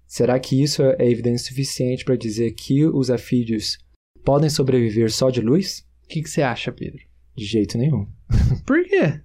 será 0.06 0.38
que 0.40 0.60
isso 0.62 0.82
é 0.82 1.08
evidência 1.08 1.48
suficiente 1.48 2.04
para 2.04 2.16
dizer 2.16 2.52
que 2.52 2.86
os 2.86 3.10
afídeos 3.10 3.78
podem 4.24 4.50
sobreviver 4.50 5.12
só 5.12 5.30
de 5.30 5.40
luz? 5.40 5.86
O 6.04 6.08
que, 6.08 6.22
que 6.22 6.30
você 6.30 6.42
acha, 6.42 6.72
Pedro? 6.72 7.00
De 7.36 7.44
jeito 7.44 7.78
nenhum. 7.78 8.06
Por 8.66 8.84
quê? 8.84 9.20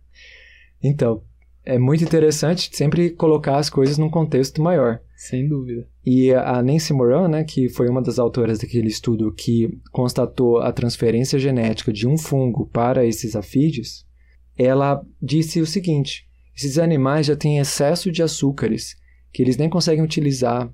Então, 0.81 1.23
é 1.67 1.77
muito 1.77 2.01
interessante 2.01 2.69
sempre 2.71 3.09
colocar 3.09 3.57
as 3.57 3.69
coisas 3.69 3.97
num 3.97 4.09
contexto 4.09 4.61
maior. 4.61 5.01
Sem 5.17 5.49
dúvida. 5.49 5.85
E 6.05 6.33
a 6.33 6.63
Nancy 6.63 6.93
Moran, 6.93 7.27
né, 7.27 7.43
que 7.43 7.67
foi 7.67 7.89
uma 7.89 8.01
das 8.01 8.17
autoras 8.17 8.59
daquele 8.59 8.87
estudo 8.87 9.33
que 9.33 9.77
constatou 9.91 10.59
a 10.59 10.71
transferência 10.71 11.37
genética 11.37 11.91
de 11.91 12.07
um 12.07 12.17
fungo 12.17 12.67
para 12.67 13.05
esses 13.05 13.35
afídeos, 13.35 14.05
ela 14.57 15.05
disse 15.21 15.59
o 15.59 15.65
seguinte: 15.65 16.25
esses 16.55 16.77
animais 16.77 17.25
já 17.25 17.35
têm 17.35 17.59
excesso 17.59 18.09
de 18.13 18.23
açúcares 18.23 18.95
que 19.33 19.41
eles 19.41 19.57
nem 19.57 19.69
conseguem 19.69 20.03
utilizar 20.03 20.73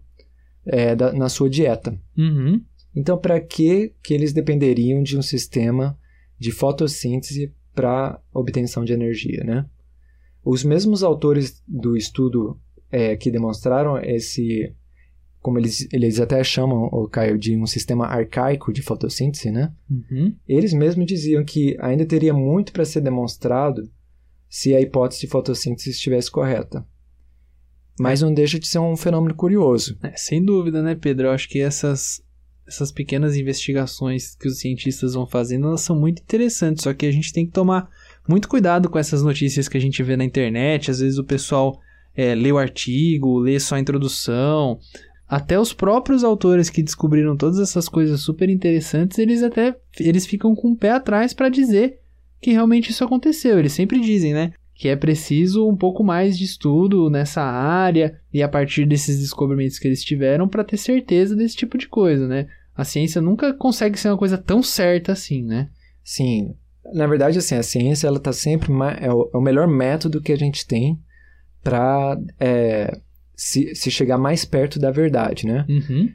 é, 0.63 0.95
da, 0.95 1.11
na 1.11 1.27
sua 1.27 1.49
dieta. 1.49 1.99
Uhum. 2.15 2.61
Então, 2.95 3.17
para 3.17 3.39
que 3.41 3.95
que 4.03 4.13
eles 4.13 4.31
dependeriam 4.31 5.01
de 5.01 5.17
um 5.17 5.23
sistema 5.23 5.97
de 6.37 6.51
fotossíntese 6.51 7.51
para 7.73 8.21
obtenção 8.31 8.85
de 8.85 8.93
energia, 8.93 9.43
né? 9.43 9.65
Os 10.43 10.63
mesmos 10.63 11.03
autores 11.03 11.61
do 11.67 11.95
estudo 11.95 12.59
é, 12.91 13.15
que 13.15 13.31
demonstraram 13.31 13.97
esse, 13.97 14.73
como 15.41 15.57
eles, 15.57 15.87
eles 15.91 16.19
até 16.19 16.43
chamam, 16.43 16.83
o 16.91 17.07
Caio, 17.07 17.37
de 17.37 17.57
um 17.57 17.65
sistema 17.65 18.05
arcaico 18.05 18.71
de 18.71 18.81
fotossíntese, 18.81 19.51
né? 19.51 19.73
Uhum. 19.89 20.35
Eles 20.47 20.73
mesmos 20.73 21.05
diziam 21.05 21.43
que 21.43 21.77
ainda 21.79 22.05
teria 22.05 22.33
muito 22.33 22.71
para 22.71 22.85
ser 22.85 23.01
demonstrado 23.01 23.89
se 24.49 24.75
a 24.75 24.79
hipótese 24.79 25.21
de 25.21 25.27
fotossíntese 25.27 25.89
estivesse 25.89 26.29
correta. 26.29 26.85
Mas 27.99 28.21
não 28.21 28.33
deixa 28.33 28.59
de 28.59 28.67
ser 28.67 28.79
um 28.79 28.95
fenômeno 28.95 29.33
curioso. 29.35 29.97
É, 30.03 30.15
sem 30.15 30.43
dúvida, 30.43 30.81
né, 30.81 30.95
Pedro? 30.95 31.27
Eu 31.27 31.31
acho 31.31 31.49
que 31.49 31.59
essas, 31.59 32.21
essas 32.67 32.91
pequenas 32.91 33.35
investigações 33.35 34.35
que 34.35 34.47
os 34.47 34.59
cientistas 34.59 35.13
vão 35.13 35.25
fazendo, 35.25 35.67
elas 35.67 35.81
são 35.81 35.99
muito 35.99 36.21
interessantes, 36.21 36.83
só 36.83 36.93
que 36.93 37.05
a 37.05 37.11
gente 37.11 37.33
tem 37.33 37.45
que 37.45 37.51
tomar 37.51 37.89
muito 38.27 38.47
cuidado 38.47 38.89
com 38.89 38.97
essas 38.97 39.21
notícias 39.21 39.67
que 39.67 39.77
a 39.77 39.81
gente 39.81 40.01
vê 40.01 40.15
na 40.15 40.23
internet. 40.23 40.89
Às 40.89 40.99
vezes 40.99 41.17
o 41.17 41.23
pessoal 41.23 41.79
é, 42.15 42.33
lê 42.35 42.51
o 42.51 42.57
artigo, 42.57 43.39
lê 43.39 43.59
só 43.59 43.75
a 43.75 43.79
introdução. 43.79 44.79
Até 45.27 45.59
os 45.59 45.73
próprios 45.73 46.23
autores 46.23 46.69
que 46.69 46.83
descobriram 46.83 47.35
todas 47.35 47.59
essas 47.59 47.89
coisas 47.89 48.21
super 48.21 48.49
interessantes, 48.49 49.17
eles 49.17 49.41
até 49.41 49.75
eles 49.99 50.25
ficam 50.25 50.55
com 50.55 50.71
o 50.71 50.77
pé 50.77 50.91
atrás 50.91 51.33
para 51.33 51.49
dizer 51.49 51.99
que 52.39 52.51
realmente 52.51 52.91
isso 52.91 53.03
aconteceu. 53.03 53.57
Eles 53.57 53.73
sempre 53.73 53.99
dizem, 53.99 54.33
né? 54.33 54.53
Que 54.75 54.89
é 54.89 54.95
preciso 54.95 55.67
um 55.67 55.75
pouco 55.75 56.03
mais 56.03 56.37
de 56.37 56.43
estudo 56.43 57.09
nessa 57.09 57.41
área 57.41 58.19
e 58.31 58.43
a 58.43 58.47
partir 58.47 58.85
desses 58.85 59.19
descobrimentos 59.19 59.79
que 59.79 59.87
eles 59.87 60.03
tiveram 60.03 60.47
para 60.47 60.63
ter 60.63 60.77
certeza 60.77 61.35
desse 61.35 61.55
tipo 61.55 61.77
de 61.77 61.87
coisa, 61.87 62.27
né? 62.27 62.47
A 62.75 62.83
ciência 62.83 63.21
nunca 63.21 63.53
consegue 63.53 63.99
ser 63.99 64.09
uma 64.09 64.17
coisa 64.17 64.37
tão 64.37 64.61
certa 64.61 65.13
assim, 65.13 65.43
né? 65.43 65.69
Sim, 66.03 66.53
na 66.93 67.07
verdade, 67.07 67.39
assim, 67.39 67.55
a 67.55 67.63
ciência 67.63 68.07
ela 68.07 68.19
tá 68.19 68.31
sempre 68.31 68.71
é 69.01 69.11
o, 69.11 69.29
é 69.33 69.37
o 69.37 69.41
melhor 69.41 69.67
método 69.67 70.21
que 70.21 70.31
a 70.31 70.37
gente 70.37 70.65
tem 70.65 70.99
para 71.63 72.17
é, 72.39 72.99
se, 73.35 73.73
se 73.75 73.89
chegar 73.89 74.17
mais 74.17 74.45
perto 74.45 74.79
da 74.79 74.91
verdade, 74.91 75.47
né? 75.47 75.65
Uhum. 75.67 76.09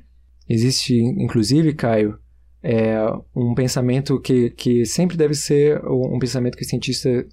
Existe, 0.48 0.94
inclusive, 0.96 1.74
Caio, 1.74 2.18
é, 2.62 2.96
um 3.34 3.54
pensamento 3.54 4.20
que, 4.20 4.50
que 4.50 4.84
sempre 4.84 5.16
deve 5.16 5.34
ser 5.34 5.80
um 5.84 6.18
pensamento 6.18 6.56
que 6.56 6.64
o 6.64 6.68
cientista 6.68 7.26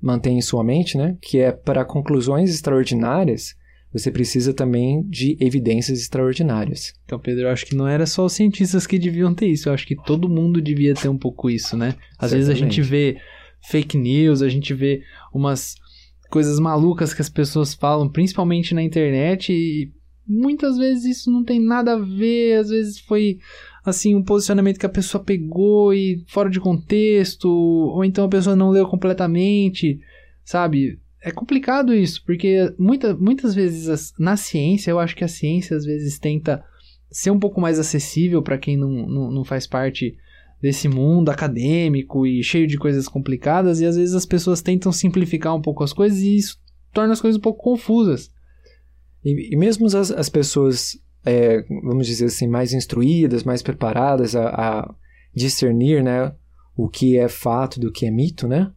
mantém 0.00 0.38
em 0.38 0.42
sua 0.42 0.64
mente, 0.64 0.96
né? 0.96 1.16
Que 1.20 1.40
é 1.40 1.52
para 1.52 1.84
conclusões 1.84 2.50
extraordinárias, 2.50 3.54
você 3.92 4.10
precisa 4.10 4.54
também 4.54 5.02
de 5.02 5.36
evidências 5.40 6.00
extraordinárias. 6.00 6.92
Então, 7.04 7.18
Pedro, 7.18 7.44
eu 7.44 7.48
acho 7.50 7.66
que 7.66 7.74
não 7.74 7.88
era 7.88 8.06
só 8.06 8.24
os 8.24 8.32
cientistas 8.32 8.86
que 8.86 8.98
deviam 8.98 9.34
ter 9.34 9.46
isso, 9.46 9.68
eu 9.68 9.72
acho 9.72 9.86
que 9.86 9.96
todo 9.96 10.28
mundo 10.28 10.60
devia 10.60 10.94
ter 10.94 11.08
um 11.08 11.18
pouco 11.18 11.50
isso, 11.50 11.76
né? 11.76 11.96
Às 12.18 12.30
Certamente. 12.30 12.32
vezes 12.32 12.50
a 12.50 12.54
gente 12.54 12.82
vê 12.82 13.16
fake 13.68 13.98
news, 13.98 14.42
a 14.42 14.48
gente 14.48 14.72
vê 14.72 15.02
umas 15.34 15.74
coisas 16.30 16.60
malucas 16.60 17.12
que 17.12 17.20
as 17.20 17.28
pessoas 17.28 17.74
falam, 17.74 18.08
principalmente 18.08 18.74
na 18.74 18.82
internet, 18.82 19.52
e 19.52 19.92
muitas 20.26 20.78
vezes 20.78 21.18
isso 21.18 21.30
não 21.30 21.44
tem 21.44 21.60
nada 21.60 21.94
a 21.94 21.98
ver, 21.98 22.58
às 22.58 22.70
vezes 22.70 23.00
foi 23.00 23.38
assim 23.84 24.14
um 24.14 24.22
posicionamento 24.22 24.78
que 24.78 24.86
a 24.86 24.90
pessoa 24.90 25.24
pegou 25.24 25.92
e 25.92 26.22
fora 26.28 26.48
de 26.48 26.60
contexto, 26.60 27.48
ou 27.48 28.04
então 28.04 28.24
a 28.24 28.28
pessoa 28.28 28.54
não 28.54 28.70
leu 28.70 28.86
completamente, 28.86 29.98
sabe? 30.44 30.98
É 31.22 31.30
complicado 31.30 31.92
isso, 31.92 32.22
porque 32.24 32.74
muita, 32.78 33.14
muitas 33.14 33.54
vezes 33.54 34.12
na 34.18 34.36
ciência, 34.36 34.90
eu 34.90 34.98
acho 34.98 35.14
que 35.14 35.24
a 35.24 35.28
ciência 35.28 35.76
às 35.76 35.84
vezes 35.84 36.18
tenta 36.18 36.64
ser 37.10 37.30
um 37.30 37.38
pouco 37.38 37.60
mais 37.60 37.78
acessível 37.78 38.42
para 38.42 38.56
quem 38.56 38.76
não, 38.76 38.90
não, 38.90 39.30
não, 39.30 39.44
faz 39.44 39.66
parte 39.66 40.16
desse 40.62 40.88
mundo 40.88 41.28
acadêmico 41.30 42.26
e 42.26 42.42
cheio 42.42 42.66
de 42.66 42.78
coisas 42.78 43.08
complicadas, 43.08 43.80
e 43.80 43.86
às 43.86 43.96
vezes 43.96 44.14
as 44.14 44.24
pessoas 44.24 44.62
tentam 44.62 44.92
simplificar 44.92 45.54
um 45.54 45.60
pouco 45.60 45.82
as 45.84 45.92
coisas 45.92 46.20
e 46.20 46.36
isso 46.36 46.58
torna 46.92 47.12
as 47.12 47.20
coisas 47.20 47.38
um 47.38 47.42
pouco 47.42 47.62
confusas. 47.62 48.30
E, 49.24 49.52
e 49.52 49.56
mesmo 49.56 49.86
as, 49.86 50.10
as 50.10 50.28
pessoas, 50.28 50.98
é, 51.24 51.62
vamos 51.82 52.06
dizer 52.06 52.26
assim, 52.26 52.46
mais 52.46 52.72
instruídas, 52.72 53.44
mais 53.44 53.62
preparadas 53.62 54.34
a, 54.34 54.48
a 54.48 54.94
discernir 55.34 56.02
né, 56.02 56.32
o 56.76 56.88
que 56.88 57.18
é 57.18 57.28
fato 57.28 57.78
do 57.78 57.92
que 57.92 58.06
é 58.06 58.10
mito, 58.10 58.48
né? 58.48 58.72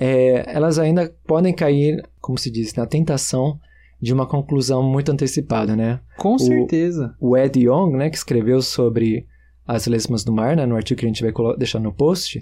É, 0.00 0.44
elas 0.54 0.78
ainda 0.78 1.12
podem 1.26 1.52
cair, 1.52 2.00
como 2.20 2.38
se 2.38 2.52
diz, 2.52 2.72
na 2.74 2.86
tentação 2.86 3.58
de 4.00 4.12
uma 4.12 4.28
conclusão 4.28 4.80
muito 4.80 5.10
antecipada, 5.10 5.74
né? 5.74 5.98
Com 6.16 6.36
o, 6.36 6.38
certeza. 6.38 7.16
O 7.20 7.36
Ed 7.36 7.58
Yong, 7.58 7.96
né, 7.96 8.08
que 8.08 8.16
escreveu 8.16 8.62
sobre 8.62 9.26
as 9.66 9.88
lesmas 9.88 10.22
do 10.22 10.32
mar, 10.32 10.56
né, 10.56 10.64
no 10.64 10.76
artigo 10.76 11.00
que 11.00 11.04
a 11.04 11.08
gente 11.08 11.22
vai 11.22 11.32
deixar 11.56 11.80
no 11.80 11.92
post, 11.92 12.38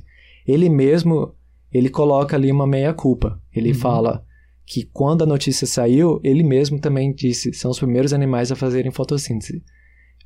ele 0.47 0.69
mesmo, 0.69 1.35
ele 1.73 1.89
coloca 1.89 2.37
ali 2.37 2.53
uma 2.53 2.67
meia-culpa. 2.67 3.41
Ele 3.55 3.71
uhum. 3.71 3.79
fala 3.79 4.23
que 4.67 4.85
quando 4.93 5.23
a 5.23 5.27
notícia 5.27 5.67
saiu, 5.67 6.21
ele 6.23 6.43
mesmo 6.43 6.79
também 6.79 7.11
disse, 7.11 7.55
são 7.55 7.71
os 7.71 7.79
primeiros 7.79 8.13
animais 8.13 8.53
a 8.53 8.57
fazerem 8.57 8.93
fotossíntese. 8.93 9.63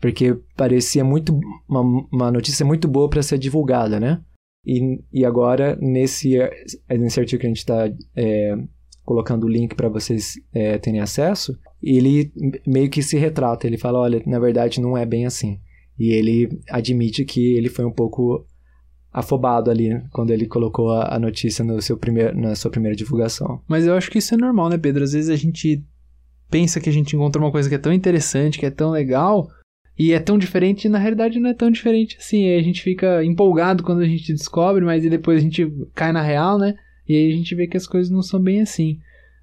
Porque 0.01 0.37
parecia 0.57 1.05
muito 1.05 1.39
uma, 1.69 2.07
uma 2.13 2.33
notícia 2.33 2.67
muito 2.67 2.89
boa 2.89 3.09
para 3.09 3.23
ser 3.23 3.39
divulgada, 3.39 4.01
né? 4.01 4.21
E, 4.67 5.01
e 5.13 5.25
agora, 5.25 5.77
nesse, 5.81 6.37
nesse 6.89 7.19
artigo 7.19 7.41
que 7.41 7.47
a 7.47 7.51
gente 7.51 7.59
está 7.59 7.91
é, 8.15 8.57
colocando 9.05 9.45
o 9.45 9.49
link 9.49 9.75
para 9.75 9.89
vocês 9.89 10.35
é, 10.53 10.79
terem 10.79 11.01
acesso, 11.01 11.59
ele 11.83 12.33
meio 12.67 12.91
que 12.91 13.03
se 13.03 13.17
retrata. 13.17 13.67
Ele 13.67 13.79
fala: 13.79 13.99
olha, 13.99 14.23
na 14.27 14.39
verdade 14.39 14.81
não 14.81 14.97
é 14.97 15.07
bem 15.07 15.27
assim. 15.27 15.59
E 15.99 16.13
ele 16.13 16.61
admite 16.69 17.25
que 17.25 17.55
ele 17.55 17.69
foi 17.69 17.85
um 17.85 17.91
pouco 17.91 18.47
afobado 19.13 19.71
ali 19.71 20.01
quando 20.13 20.31
ele 20.31 20.47
colocou 20.47 20.93
a, 20.93 21.15
a 21.15 21.19
notícia 21.19 21.65
no 21.65 21.81
seu 21.83 21.97
primeir, 21.97 22.35
na 22.35 22.55
sua 22.55 22.71
primeira 22.71 22.97
divulgação. 22.97 23.61
Mas 23.67 23.87
eu 23.87 23.95
acho 23.95 24.11
que 24.11 24.19
isso 24.19 24.35
é 24.35 24.37
normal, 24.37 24.69
né, 24.69 24.79
Pedro? 24.79 25.03
Às 25.03 25.13
vezes 25.13 25.31
a 25.31 25.37
gente 25.37 25.85
pensa 26.51 26.81
que 26.81 26.89
a 26.89 26.93
gente 26.93 27.15
encontrou 27.15 27.45
uma 27.45 27.53
coisa 27.53 27.69
que 27.69 27.75
é 27.75 27.79
tão 27.79 27.93
interessante, 27.93 28.59
que 28.59 28.67
é 28.67 28.71
tão 28.71 28.91
legal, 28.91 29.49
e 30.01 30.15
é 30.15 30.19
tão 30.19 30.39
diferente, 30.39 30.89
na 30.89 30.97
realidade 30.97 31.39
não 31.39 31.51
é 31.51 31.53
tão 31.53 31.71
diferente 31.71 32.17
assim. 32.19 32.57
A 32.57 32.63
gente 32.63 32.83
fica 32.83 33.23
empolgado 33.23 33.83
quando 33.83 34.01
a 34.01 34.07
gente 34.07 34.33
descobre, 34.33 34.83
mas 34.83 35.03
depois 35.03 35.37
a 35.37 35.43
gente 35.43 35.71
cai 35.95 36.11
na 36.11 36.23
real, 36.23 36.57
né? 36.57 36.75
E 37.07 37.15
aí 37.15 37.31
a 37.31 37.37
gente 37.37 37.55
vê 37.55 37.67
que 37.67 37.77
as 37.77 37.87
coisas 37.87 38.11
não 38.11 38.23
são 38.23 38.41
bem 38.41 38.63
assim. 38.63 38.99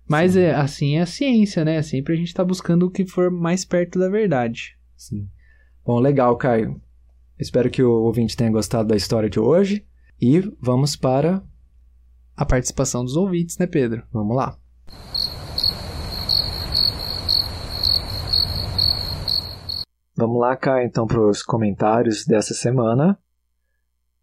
Mas 0.09 0.35
é 0.35 0.55
assim 0.55 0.95
é 0.95 1.01
a 1.01 1.05
ciência, 1.05 1.63
né? 1.63 1.79
Sempre 1.83 2.15
a 2.15 2.17
gente 2.17 2.29
está 2.29 2.43
buscando 2.43 2.87
o 2.87 2.89
que 2.89 3.05
for 3.05 3.29
mais 3.29 3.63
perto 3.63 3.99
da 3.99 4.09
verdade. 4.09 4.75
Sim. 4.95 5.27
Bom, 5.85 5.99
legal, 5.99 6.35
Caio. 6.35 6.81
Espero 7.37 7.69
que 7.69 7.83
o 7.83 7.91
ouvinte 7.91 8.35
tenha 8.35 8.49
gostado 8.49 8.89
da 8.89 8.95
história 8.95 9.29
de 9.29 9.39
hoje. 9.39 9.85
E 10.19 10.39
vamos 10.59 10.95
para 10.95 11.43
a 12.35 12.43
participação 12.43 13.05
dos 13.05 13.15
ouvintes, 13.15 13.59
né, 13.59 13.67
Pedro? 13.67 14.01
Vamos 14.11 14.35
lá. 14.35 14.57
Vamos 20.17 20.39
lá, 20.41 20.57
cá 20.57 20.83
então 20.83 21.05
para 21.05 21.21
os 21.21 21.43
comentários 21.43 22.25
dessa 22.25 22.55
semana. 22.55 23.19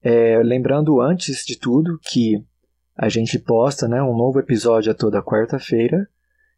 É, 0.03 0.43
lembrando 0.43 1.01
antes 1.01 1.45
de 1.47 1.57
tudo 1.57 2.01
que 2.03 2.45
A 2.97 3.09
gente 3.09 3.39
posta 3.39 3.87
né, 3.87 4.03
um 4.03 4.17
novo 4.17 4.41
episódio 4.41 4.91
a 4.91 4.95
toda 4.95 5.23
quarta-feira 5.23 6.09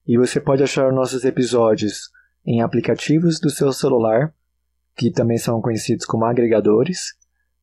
e 0.07 0.17
você 0.17 0.41
pode 0.41 0.63
achar 0.63 0.91
nossos 0.93 1.25
episódios 1.25 2.11
em 2.47 2.63
aplicativos 2.63 3.39
do 3.39 3.51
seu 3.51 3.73
celular, 3.73 4.35
que 4.97 5.11
também 5.11 5.37
são 5.37 5.61
conhecidos 5.61 6.07
como 6.07 6.25
agregadores. 6.25 7.15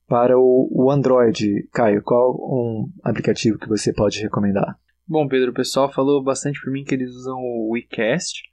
Para 0.08 0.38
o, 0.38 0.70
o 0.72 0.92
Android, 0.92 1.68
Caio, 1.72 2.04
qual 2.04 2.36
um 2.36 2.90
aplicativo 3.04 3.58
que 3.58 3.70
você 3.70 3.94
pode 3.94 4.22
recomendar? 4.22 4.78
Bom, 5.08 5.28
Pedro, 5.28 5.52
o 5.52 5.56
pessoal 5.56 5.92
falou 5.92 6.24
bastante 6.24 6.60
por 6.62 6.72
mim 6.72 6.84
que 6.84 6.94
eles 6.94 7.12
usam 7.12 7.36
o 7.36 7.72
WeCast, 7.72 8.44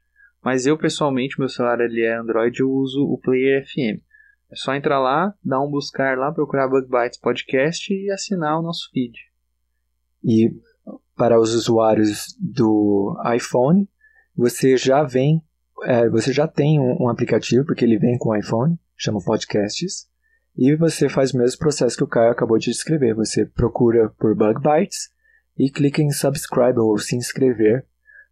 mas 0.43 0.67
eu 0.67 0.79
pessoalmente, 0.79 1.39
meu 1.39 1.49
celular 1.49 1.81
ele 1.81 2.03
é 2.03 2.17
Android, 2.17 2.61
eu 2.61 2.71
uso 2.71 3.05
o 3.05 3.19
Player 3.19 3.65
FM. 3.67 4.03
É 4.51 4.57
só 4.57 4.75
entrar 4.75 4.99
lá, 4.99 5.35
dar 5.45 5.61
um 5.61 5.71
buscar 5.71 6.19
lá, 6.19 6.33
procurar 6.33 6.69
Bug 6.69 6.89
Bites 6.89 7.21
Podcast 7.21 7.93
e 7.93 8.11
assinar 8.11 8.59
o 8.59 8.63
nosso 8.63 8.91
feed. 8.93 9.17
E 10.25 10.51
para 11.15 11.39
os 11.39 11.55
usuários 11.55 12.35
do 12.41 13.17
iPhone, 13.35 13.89
você 14.35 14.77
já 14.77 15.03
vem, 15.03 15.43
é, 15.85 16.09
você 16.09 16.33
já 16.33 16.49
tem 16.49 16.81
um, 16.81 17.05
um, 17.05 17.09
aplicativo, 17.09 17.65
porque 17.65 17.85
ele 17.85 17.99
vem 17.99 18.19
com 18.19 18.31
o 18.31 18.37
iPhone, 18.37 18.79
chama 18.97 19.23
Podcasts, 19.23 20.09
e 20.57 20.75
você 20.75 21.09
faz 21.09 21.33
o 21.33 21.39
mesmo 21.39 21.59
processo 21.59 21.97
que 21.97 22.05
o 22.05 22.09
Caio 22.09 22.33
acabou 22.33 22.59
de 22.59 22.71
descrever. 22.71 23.15
Você 23.15 23.47
procura 23.47 24.11
por 24.19 24.35
Bug 24.35 24.61
Bites 24.61 25.11
e 25.57 25.71
clica 25.71 26.03
em 26.03 26.11
subscribe 26.11 26.79
ou 26.79 26.99
se 26.99 27.17
inscrever 27.17 27.87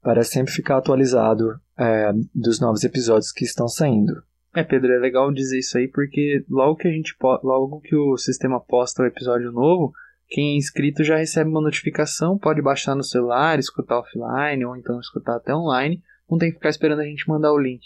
para 0.09 0.25
sempre 0.25 0.51
ficar 0.51 0.79
atualizado 0.79 1.61
é, 1.79 2.11
dos 2.35 2.59
novos 2.59 2.83
episódios 2.83 3.31
que 3.31 3.45
estão 3.45 3.69
saindo. 3.69 4.23
É, 4.57 4.65
Pedro, 4.65 4.91
é 4.91 4.99
legal 4.99 5.31
dizer 5.31 5.59
isso 5.59 5.77
aí 5.77 5.87
porque 5.87 6.43
logo 6.49 6.77
que 6.77 6.89
a 6.89 6.91
gente 6.91 7.15
logo 7.43 7.79
que 7.83 7.95
o 7.95 8.17
sistema 8.17 8.59
posta 8.59 9.03
o 9.03 9.07
episódio 9.07 9.53
novo, 9.53 9.93
quem 10.27 10.55
é 10.55 10.57
inscrito 10.57 11.05
já 11.05 11.19
recebe 11.19 11.51
uma 11.51 11.61
notificação, 11.61 12.39
pode 12.39 12.63
baixar 12.63 12.95
no 12.95 13.05
celular, 13.05 13.59
escutar 13.59 13.99
offline 13.99 14.65
ou 14.65 14.79
então 14.79 14.99
escutar 14.99 15.37
até 15.37 15.55
online, 15.55 16.03
não 16.31 16.39
tem 16.39 16.49
que 16.49 16.57
ficar 16.57 16.71
esperando 16.71 17.01
a 17.01 17.05
gente 17.05 17.29
mandar 17.29 17.53
o 17.53 17.59
link. 17.59 17.85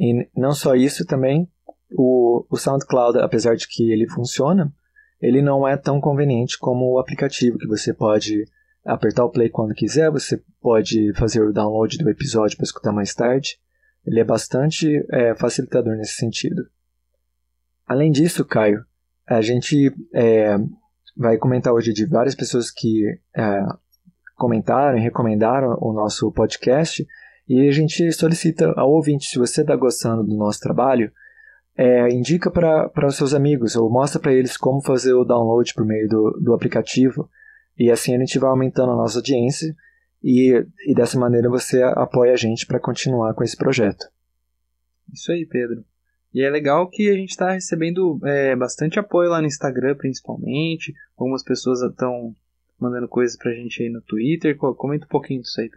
E 0.00 0.26
não 0.34 0.52
só 0.52 0.74
isso, 0.74 1.04
também 1.04 1.46
o, 1.92 2.46
o 2.48 2.56
SoundCloud, 2.56 3.18
apesar 3.18 3.54
de 3.54 3.68
que 3.68 3.92
ele 3.92 4.08
funciona, 4.08 4.72
ele 5.20 5.42
não 5.42 5.68
é 5.68 5.76
tão 5.76 6.00
conveniente 6.00 6.58
como 6.58 6.90
o 6.90 6.98
aplicativo 6.98 7.58
que 7.58 7.66
você 7.66 7.92
pode 7.92 8.46
apertar 8.84 9.24
o 9.24 9.30
play 9.30 9.48
quando 9.48 9.74
quiser, 9.74 10.10
você 10.10 10.42
pode 10.60 11.12
fazer 11.14 11.42
o 11.42 11.52
download 11.52 11.96
do 11.98 12.10
episódio 12.10 12.56
para 12.56 12.64
escutar 12.64 12.92
mais 12.92 13.14
tarde. 13.14 13.58
Ele 14.06 14.20
é 14.20 14.24
bastante 14.24 15.04
é, 15.10 15.34
facilitador 15.34 15.96
nesse 15.96 16.16
sentido. 16.16 16.66
Além 17.86 18.10
disso, 18.10 18.44
Caio, 18.44 18.84
a 19.26 19.40
gente 19.40 19.94
é, 20.12 20.56
vai 21.16 21.38
comentar 21.38 21.72
hoje 21.72 21.92
de 21.92 22.04
várias 22.04 22.34
pessoas 22.34 22.70
que 22.70 23.06
é, 23.34 23.62
comentaram 24.36 24.98
e 24.98 25.02
recomendaram 25.02 25.78
o 25.80 25.92
nosso 25.92 26.30
podcast 26.32 27.06
e 27.48 27.68
a 27.68 27.72
gente 27.72 28.10
solicita 28.12 28.72
ao 28.76 28.90
ouvinte, 28.90 29.26
se 29.26 29.38
você 29.38 29.60
está 29.60 29.76
gostando 29.76 30.24
do 30.24 30.36
nosso 30.36 30.60
trabalho, 30.60 31.12
é, 31.76 32.08
indica 32.08 32.50
para 32.50 33.06
os 33.06 33.16
seus 33.16 33.34
amigos 33.34 33.76
ou 33.76 33.90
mostra 33.90 34.20
para 34.20 34.32
eles 34.32 34.56
como 34.56 34.80
fazer 34.82 35.12
o 35.12 35.24
download 35.24 35.72
por 35.74 35.84
meio 35.84 36.08
do, 36.08 36.38
do 36.42 36.54
aplicativo 36.54 37.28
e 37.78 37.90
assim 37.90 38.14
a 38.14 38.18
gente 38.18 38.38
vai 38.38 38.50
aumentando 38.50 38.92
a 38.92 38.96
nossa 38.96 39.18
audiência 39.18 39.74
e, 40.22 40.52
e 40.86 40.94
dessa 40.94 41.18
maneira 41.18 41.48
você 41.48 41.82
apoia 41.82 42.32
a 42.32 42.36
gente 42.36 42.66
para 42.66 42.80
continuar 42.80 43.34
com 43.34 43.44
esse 43.44 43.56
projeto. 43.56 44.06
Isso 45.12 45.30
aí, 45.30 45.46
Pedro. 45.46 45.84
E 46.32 46.42
é 46.42 46.50
legal 46.50 46.88
que 46.88 47.08
a 47.08 47.14
gente 47.14 47.30
está 47.30 47.52
recebendo 47.52 48.18
é, 48.24 48.56
bastante 48.56 48.98
apoio 48.98 49.30
lá 49.30 49.40
no 49.40 49.46
Instagram, 49.46 49.94
principalmente. 49.94 50.92
Algumas 51.16 51.44
pessoas 51.44 51.80
estão 51.80 52.34
mandando 52.80 53.06
coisas 53.06 53.36
para 53.36 53.52
a 53.52 53.54
gente 53.54 53.82
aí 53.82 53.88
no 53.88 54.00
Twitter. 54.02 54.56
Comenta 54.56 55.04
um 55.04 55.08
pouquinho 55.08 55.42
disso 55.42 55.60
aí, 55.60 55.70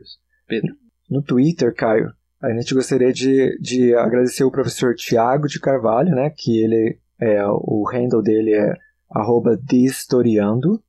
Pedro. 0.48 0.76
No 1.10 1.22
Twitter, 1.22 1.74
Caio, 1.76 2.12
a 2.42 2.52
gente 2.52 2.74
gostaria 2.74 3.14
de, 3.14 3.58
de 3.60 3.94
agradecer 3.94 4.44
o 4.44 4.52
professor 4.52 4.96
Tiago 4.96 5.48
de 5.48 5.60
Carvalho, 5.60 6.16
né? 6.16 6.32
Que 6.36 6.60
ele 6.64 6.98
é 7.20 7.46
o 7.46 7.84
handle 7.92 8.24
dele 8.24 8.54
é 8.54 8.74
arroba 9.10 9.58
destoriando. 9.58 10.82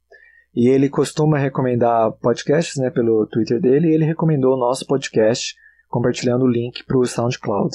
E 0.54 0.68
ele 0.68 0.88
costuma 0.88 1.38
recomendar 1.38 2.10
podcasts 2.12 2.76
né, 2.76 2.90
pelo 2.90 3.26
Twitter 3.26 3.60
dele, 3.60 3.88
e 3.88 3.94
ele 3.94 4.04
recomendou 4.04 4.54
o 4.54 4.58
nosso 4.58 4.86
podcast, 4.86 5.54
compartilhando 5.88 6.44
o 6.44 6.50
link 6.50 6.84
para 6.84 6.98
o 6.98 7.04
SoundCloud. 7.04 7.74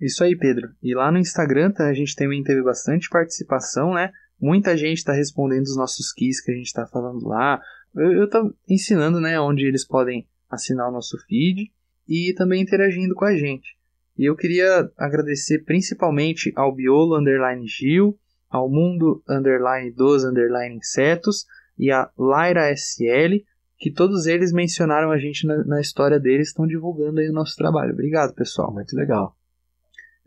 Isso 0.00 0.24
aí, 0.24 0.36
Pedro. 0.36 0.70
E 0.82 0.94
lá 0.94 1.12
no 1.12 1.18
Instagram 1.18 1.70
tá, 1.70 1.86
a 1.86 1.92
gente 1.92 2.16
também 2.16 2.42
teve 2.42 2.62
bastante 2.62 3.08
participação, 3.08 3.94
né? 3.94 4.10
Muita 4.40 4.76
gente 4.76 4.98
está 4.98 5.12
respondendo 5.12 5.64
os 5.64 5.76
nossos 5.76 6.12
keys 6.12 6.40
que 6.40 6.50
a 6.50 6.54
gente 6.54 6.66
está 6.66 6.86
falando 6.86 7.28
lá. 7.28 7.60
Eu, 7.94 8.24
estou 8.24 8.54
ensinando, 8.66 9.20
né, 9.20 9.38
onde 9.38 9.66
eles 9.66 9.86
podem 9.86 10.26
assinar 10.48 10.88
o 10.88 10.92
nosso 10.92 11.18
feed 11.26 11.70
e 12.08 12.32
também 12.34 12.62
interagindo 12.62 13.14
com 13.14 13.26
a 13.26 13.36
gente. 13.36 13.76
E 14.16 14.24
eu 14.24 14.34
queria 14.34 14.90
agradecer 14.96 15.64
principalmente 15.64 16.52
ao 16.56 16.74
Biolo 16.74 17.18
Underline 17.18 17.66
Gil, 17.66 18.18
ao 18.48 18.68
Mundo 18.68 19.22
Underline 19.28 19.90
dos 19.92 20.24
Underline 20.24 20.76
Insetos, 20.76 21.46
e 21.80 21.90
a 21.90 22.10
Lyra 22.18 22.70
SL, 22.76 23.42
que 23.78 23.90
todos 23.90 24.26
eles 24.26 24.52
mencionaram 24.52 25.10
a 25.10 25.18
gente 25.18 25.46
na, 25.46 25.64
na 25.64 25.80
história 25.80 26.20
deles, 26.20 26.48
estão 26.48 26.66
divulgando 26.66 27.20
aí 27.20 27.30
o 27.30 27.32
nosso 27.32 27.56
trabalho. 27.56 27.94
Obrigado, 27.94 28.34
pessoal. 28.34 28.70
Muito 28.70 28.94
legal. 28.94 29.34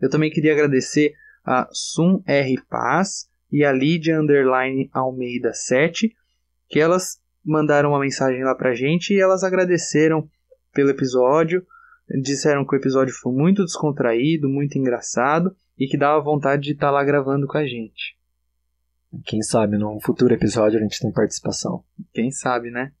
Eu 0.00 0.10
também 0.10 0.30
queria 0.30 0.52
agradecer 0.52 1.14
a 1.44 1.68
Sum 1.70 2.20
R 2.26 2.60
Paz 2.68 3.28
e 3.52 3.64
a 3.64 3.70
Lídia 3.70 4.20
Underline 4.20 4.90
Almeida 4.92 5.52
7, 5.52 6.12
que 6.68 6.80
elas 6.80 7.20
mandaram 7.44 7.90
uma 7.90 8.00
mensagem 8.00 8.42
lá 8.42 8.56
pra 8.56 8.74
gente 8.74 9.14
e 9.14 9.20
elas 9.20 9.44
agradeceram 9.44 10.28
pelo 10.72 10.90
episódio, 10.90 11.64
disseram 12.20 12.66
que 12.66 12.74
o 12.74 12.78
episódio 12.78 13.14
foi 13.14 13.32
muito 13.32 13.64
descontraído, 13.64 14.48
muito 14.48 14.76
engraçado 14.76 15.54
e 15.78 15.86
que 15.86 15.96
dava 15.96 16.20
vontade 16.20 16.62
de 16.62 16.72
estar 16.72 16.88
tá 16.88 16.92
lá 16.92 17.04
gravando 17.04 17.46
com 17.46 17.58
a 17.58 17.64
gente. 17.64 18.16
Quem 19.24 19.42
sabe 19.42 19.76
num 19.76 19.98
futuro 20.00 20.32
episódio 20.34 20.78
a 20.78 20.82
gente 20.82 21.00
tem 21.00 21.12
participação. 21.12 21.82
Quem 22.12 22.30
sabe, 22.30 22.70
né? 22.70 22.92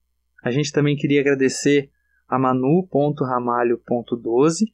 A 0.42 0.50
gente 0.50 0.72
também 0.72 0.96
queria 0.96 1.20
agradecer 1.20 1.90
a 2.28 2.36
manu.ramalho.12, 2.38 4.64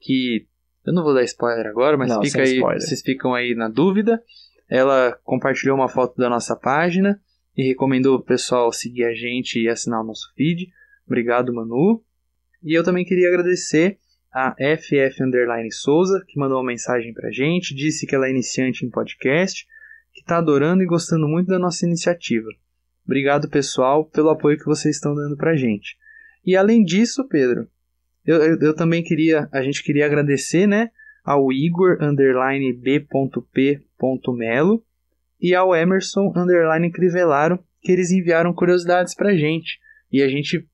que 0.00 0.46
eu 0.84 0.92
não 0.92 1.02
vou 1.02 1.14
dar 1.14 1.24
spoiler 1.24 1.66
agora, 1.66 1.96
mas 1.96 2.10
não, 2.10 2.22
fica 2.22 2.42
aí, 2.42 2.56
spoiler. 2.56 2.80
vocês 2.80 3.00
ficam 3.00 3.32
aí 3.34 3.54
na 3.54 3.68
dúvida. 3.68 4.22
Ela 4.68 5.18
compartilhou 5.22 5.76
uma 5.76 5.88
foto 5.88 6.16
da 6.16 6.28
nossa 6.28 6.56
página 6.56 7.20
e 7.56 7.68
recomendou 7.68 8.16
o 8.16 8.22
pessoal 8.22 8.72
seguir 8.72 9.04
a 9.04 9.14
gente 9.14 9.60
e 9.60 9.68
assinar 9.68 10.00
o 10.00 10.04
nosso 10.04 10.32
feed. 10.34 10.68
Obrigado, 11.06 11.54
Manu. 11.54 12.02
E 12.62 12.76
eu 12.76 12.82
também 12.82 13.04
queria 13.04 13.28
agradecer 13.28 13.98
a 14.32 14.52
FF 14.54 15.22
Souza, 15.70 16.24
que 16.26 16.36
mandou 16.38 16.58
uma 16.58 16.66
mensagem 16.66 17.14
pra 17.14 17.30
gente, 17.30 17.74
disse 17.74 18.06
que 18.06 18.14
ela 18.14 18.26
é 18.26 18.30
iniciante 18.30 18.84
em 18.84 18.90
podcast 18.90 19.66
está 20.24 20.38
adorando 20.38 20.82
e 20.82 20.86
gostando 20.86 21.28
muito 21.28 21.48
da 21.48 21.58
nossa 21.58 21.86
iniciativa. 21.86 22.48
Obrigado, 23.04 23.48
pessoal, 23.48 24.06
pelo 24.06 24.30
apoio 24.30 24.58
que 24.58 24.64
vocês 24.64 24.96
estão 24.96 25.14
dando 25.14 25.36
para 25.36 25.50
a 25.52 25.56
gente. 25.56 25.96
E 26.44 26.56
além 26.56 26.82
disso, 26.82 27.28
Pedro, 27.28 27.68
eu, 28.24 28.42
eu, 28.42 28.58
eu, 28.58 28.74
também 28.74 29.02
queria, 29.02 29.48
a 29.52 29.62
gente 29.62 29.82
queria 29.82 30.06
agradecer, 30.06 30.66
né, 30.66 30.90
ao 31.22 31.52
Igor 31.52 31.98
underline 32.00 32.72
b.p.melo 32.72 33.12
e 35.40 35.54
ao 35.54 35.76
Emerson 35.76 36.32
underline 36.34 36.90
Crivellaro, 36.90 37.58
que 37.82 37.92
eles 37.92 38.10
enviaram 38.10 38.54
curiosidades 38.54 39.14
para 39.14 39.30
a 39.30 39.36
gente. 39.36 39.78
E 40.10 40.22
a 40.22 40.28
gente 40.28 40.66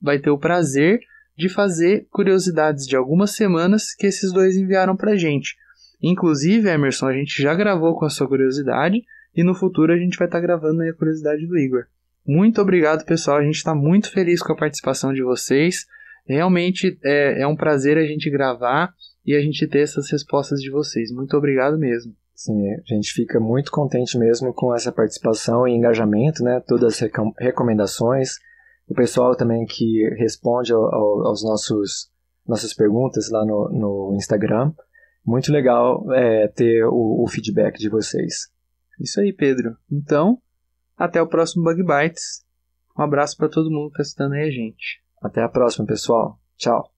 vai 0.00 0.18
ter 0.18 0.30
o 0.30 0.38
prazer 0.38 1.00
de 1.36 1.48
fazer 1.48 2.08
curiosidades 2.10 2.84
de 2.84 2.96
algumas 2.96 3.36
semanas 3.36 3.94
que 3.94 4.08
esses 4.08 4.32
dois 4.32 4.56
enviaram 4.56 4.96
para 4.96 5.12
a 5.12 5.16
gente. 5.16 5.56
Inclusive, 6.02 6.68
Emerson, 6.68 7.06
a 7.06 7.12
gente 7.12 7.42
já 7.42 7.54
gravou 7.54 7.96
com 7.96 8.04
a 8.04 8.10
sua 8.10 8.28
curiosidade 8.28 9.02
e 9.34 9.42
no 9.42 9.54
futuro 9.54 9.92
a 9.92 9.96
gente 9.96 10.16
vai 10.16 10.28
estar 10.28 10.38
tá 10.38 10.42
gravando 10.42 10.82
a 10.82 10.92
curiosidade 10.92 11.46
do 11.46 11.58
Igor. 11.58 11.86
Muito 12.26 12.60
obrigado, 12.60 13.04
pessoal. 13.04 13.38
A 13.38 13.42
gente 13.42 13.56
está 13.56 13.74
muito 13.74 14.10
feliz 14.10 14.42
com 14.42 14.52
a 14.52 14.56
participação 14.56 15.12
de 15.12 15.22
vocês. 15.22 15.86
Realmente 16.26 16.98
é, 17.02 17.42
é 17.42 17.46
um 17.46 17.56
prazer 17.56 17.96
a 17.96 18.04
gente 18.04 18.30
gravar 18.30 18.92
e 19.24 19.34
a 19.34 19.40
gente 19.40 19.66
ter 19.66 19.80
essas 19.80 20.10
respostas 20.10 20.60
de 20.60 20.70
vocês. 20.70 21.10
Muito 21.10 21.36
obrigado 21.36 21.78
mesmo. 21.78 22.14
Sim, 22.34 22.70
a 22.70 22.94
gente 22.94 23.12
fica 23.12 23.40
muito 23.40 23.72
contente 23.72 24.16
mesmo 24.16 24.52
com 24.52 24.72
essa 24.72 24.92
participação 24.92 25.66
e 25.66 25.72
engajamento, 25.72 26.44
né? 26.44 26.62
Todas 26.66 27.02
as 27.02 27.10
recomendações. 27.38 28.34
O 28.86 28.94
pessoal 28.94 29.34
também 29.34 29.64
que 29.66 30.08
responde 30.16 30.72
ao, 30.72 30.82
ao, 30.94 31.26
aos 31.26 31.42
nossos 31.42 32.10
nossas 32.46 32.72
perguntas 32.72 33.28
lá 33.30 33.44
no, 33.44 33.68
no 33.70 34.16
Instagram 34.16 34.72
muito 35.24 35.52
legal 35.52 36.12
é, 36.12 36.48
ter 36.48 36.84
o, 36.84 37.22
o 37.22 37.28
feedback 37.28 37.78
de 37.78 37.88
vocês. 37.88 38.48
Isso 39.00 39.20
aí, 39.20 39.32
Pedro. 39.32 39.76
Então, 39.90 40.40
até 40.96 41.22
o 41.22 41.28
próximo 41.28 41.64
Bug 41.64 41.82
Bites. 41.82 42.44
Um 42.98 43.02
abraço 43.02 43.36
para 43.36 43.48
todo 43.48 43.70
mundo 43.70 43.92
que 43.92 44.02
está 44.02 44.24
assistindo 44.24 44.32
aí 44.32 44.48
a 44.48 44.50
gente. 44.50 45.02
Até 45.22 45.42
a 45.42 45.48
próxima, 45.48 45.86
pessoal. 45.86 46.40
Tchau. 46.56 46.97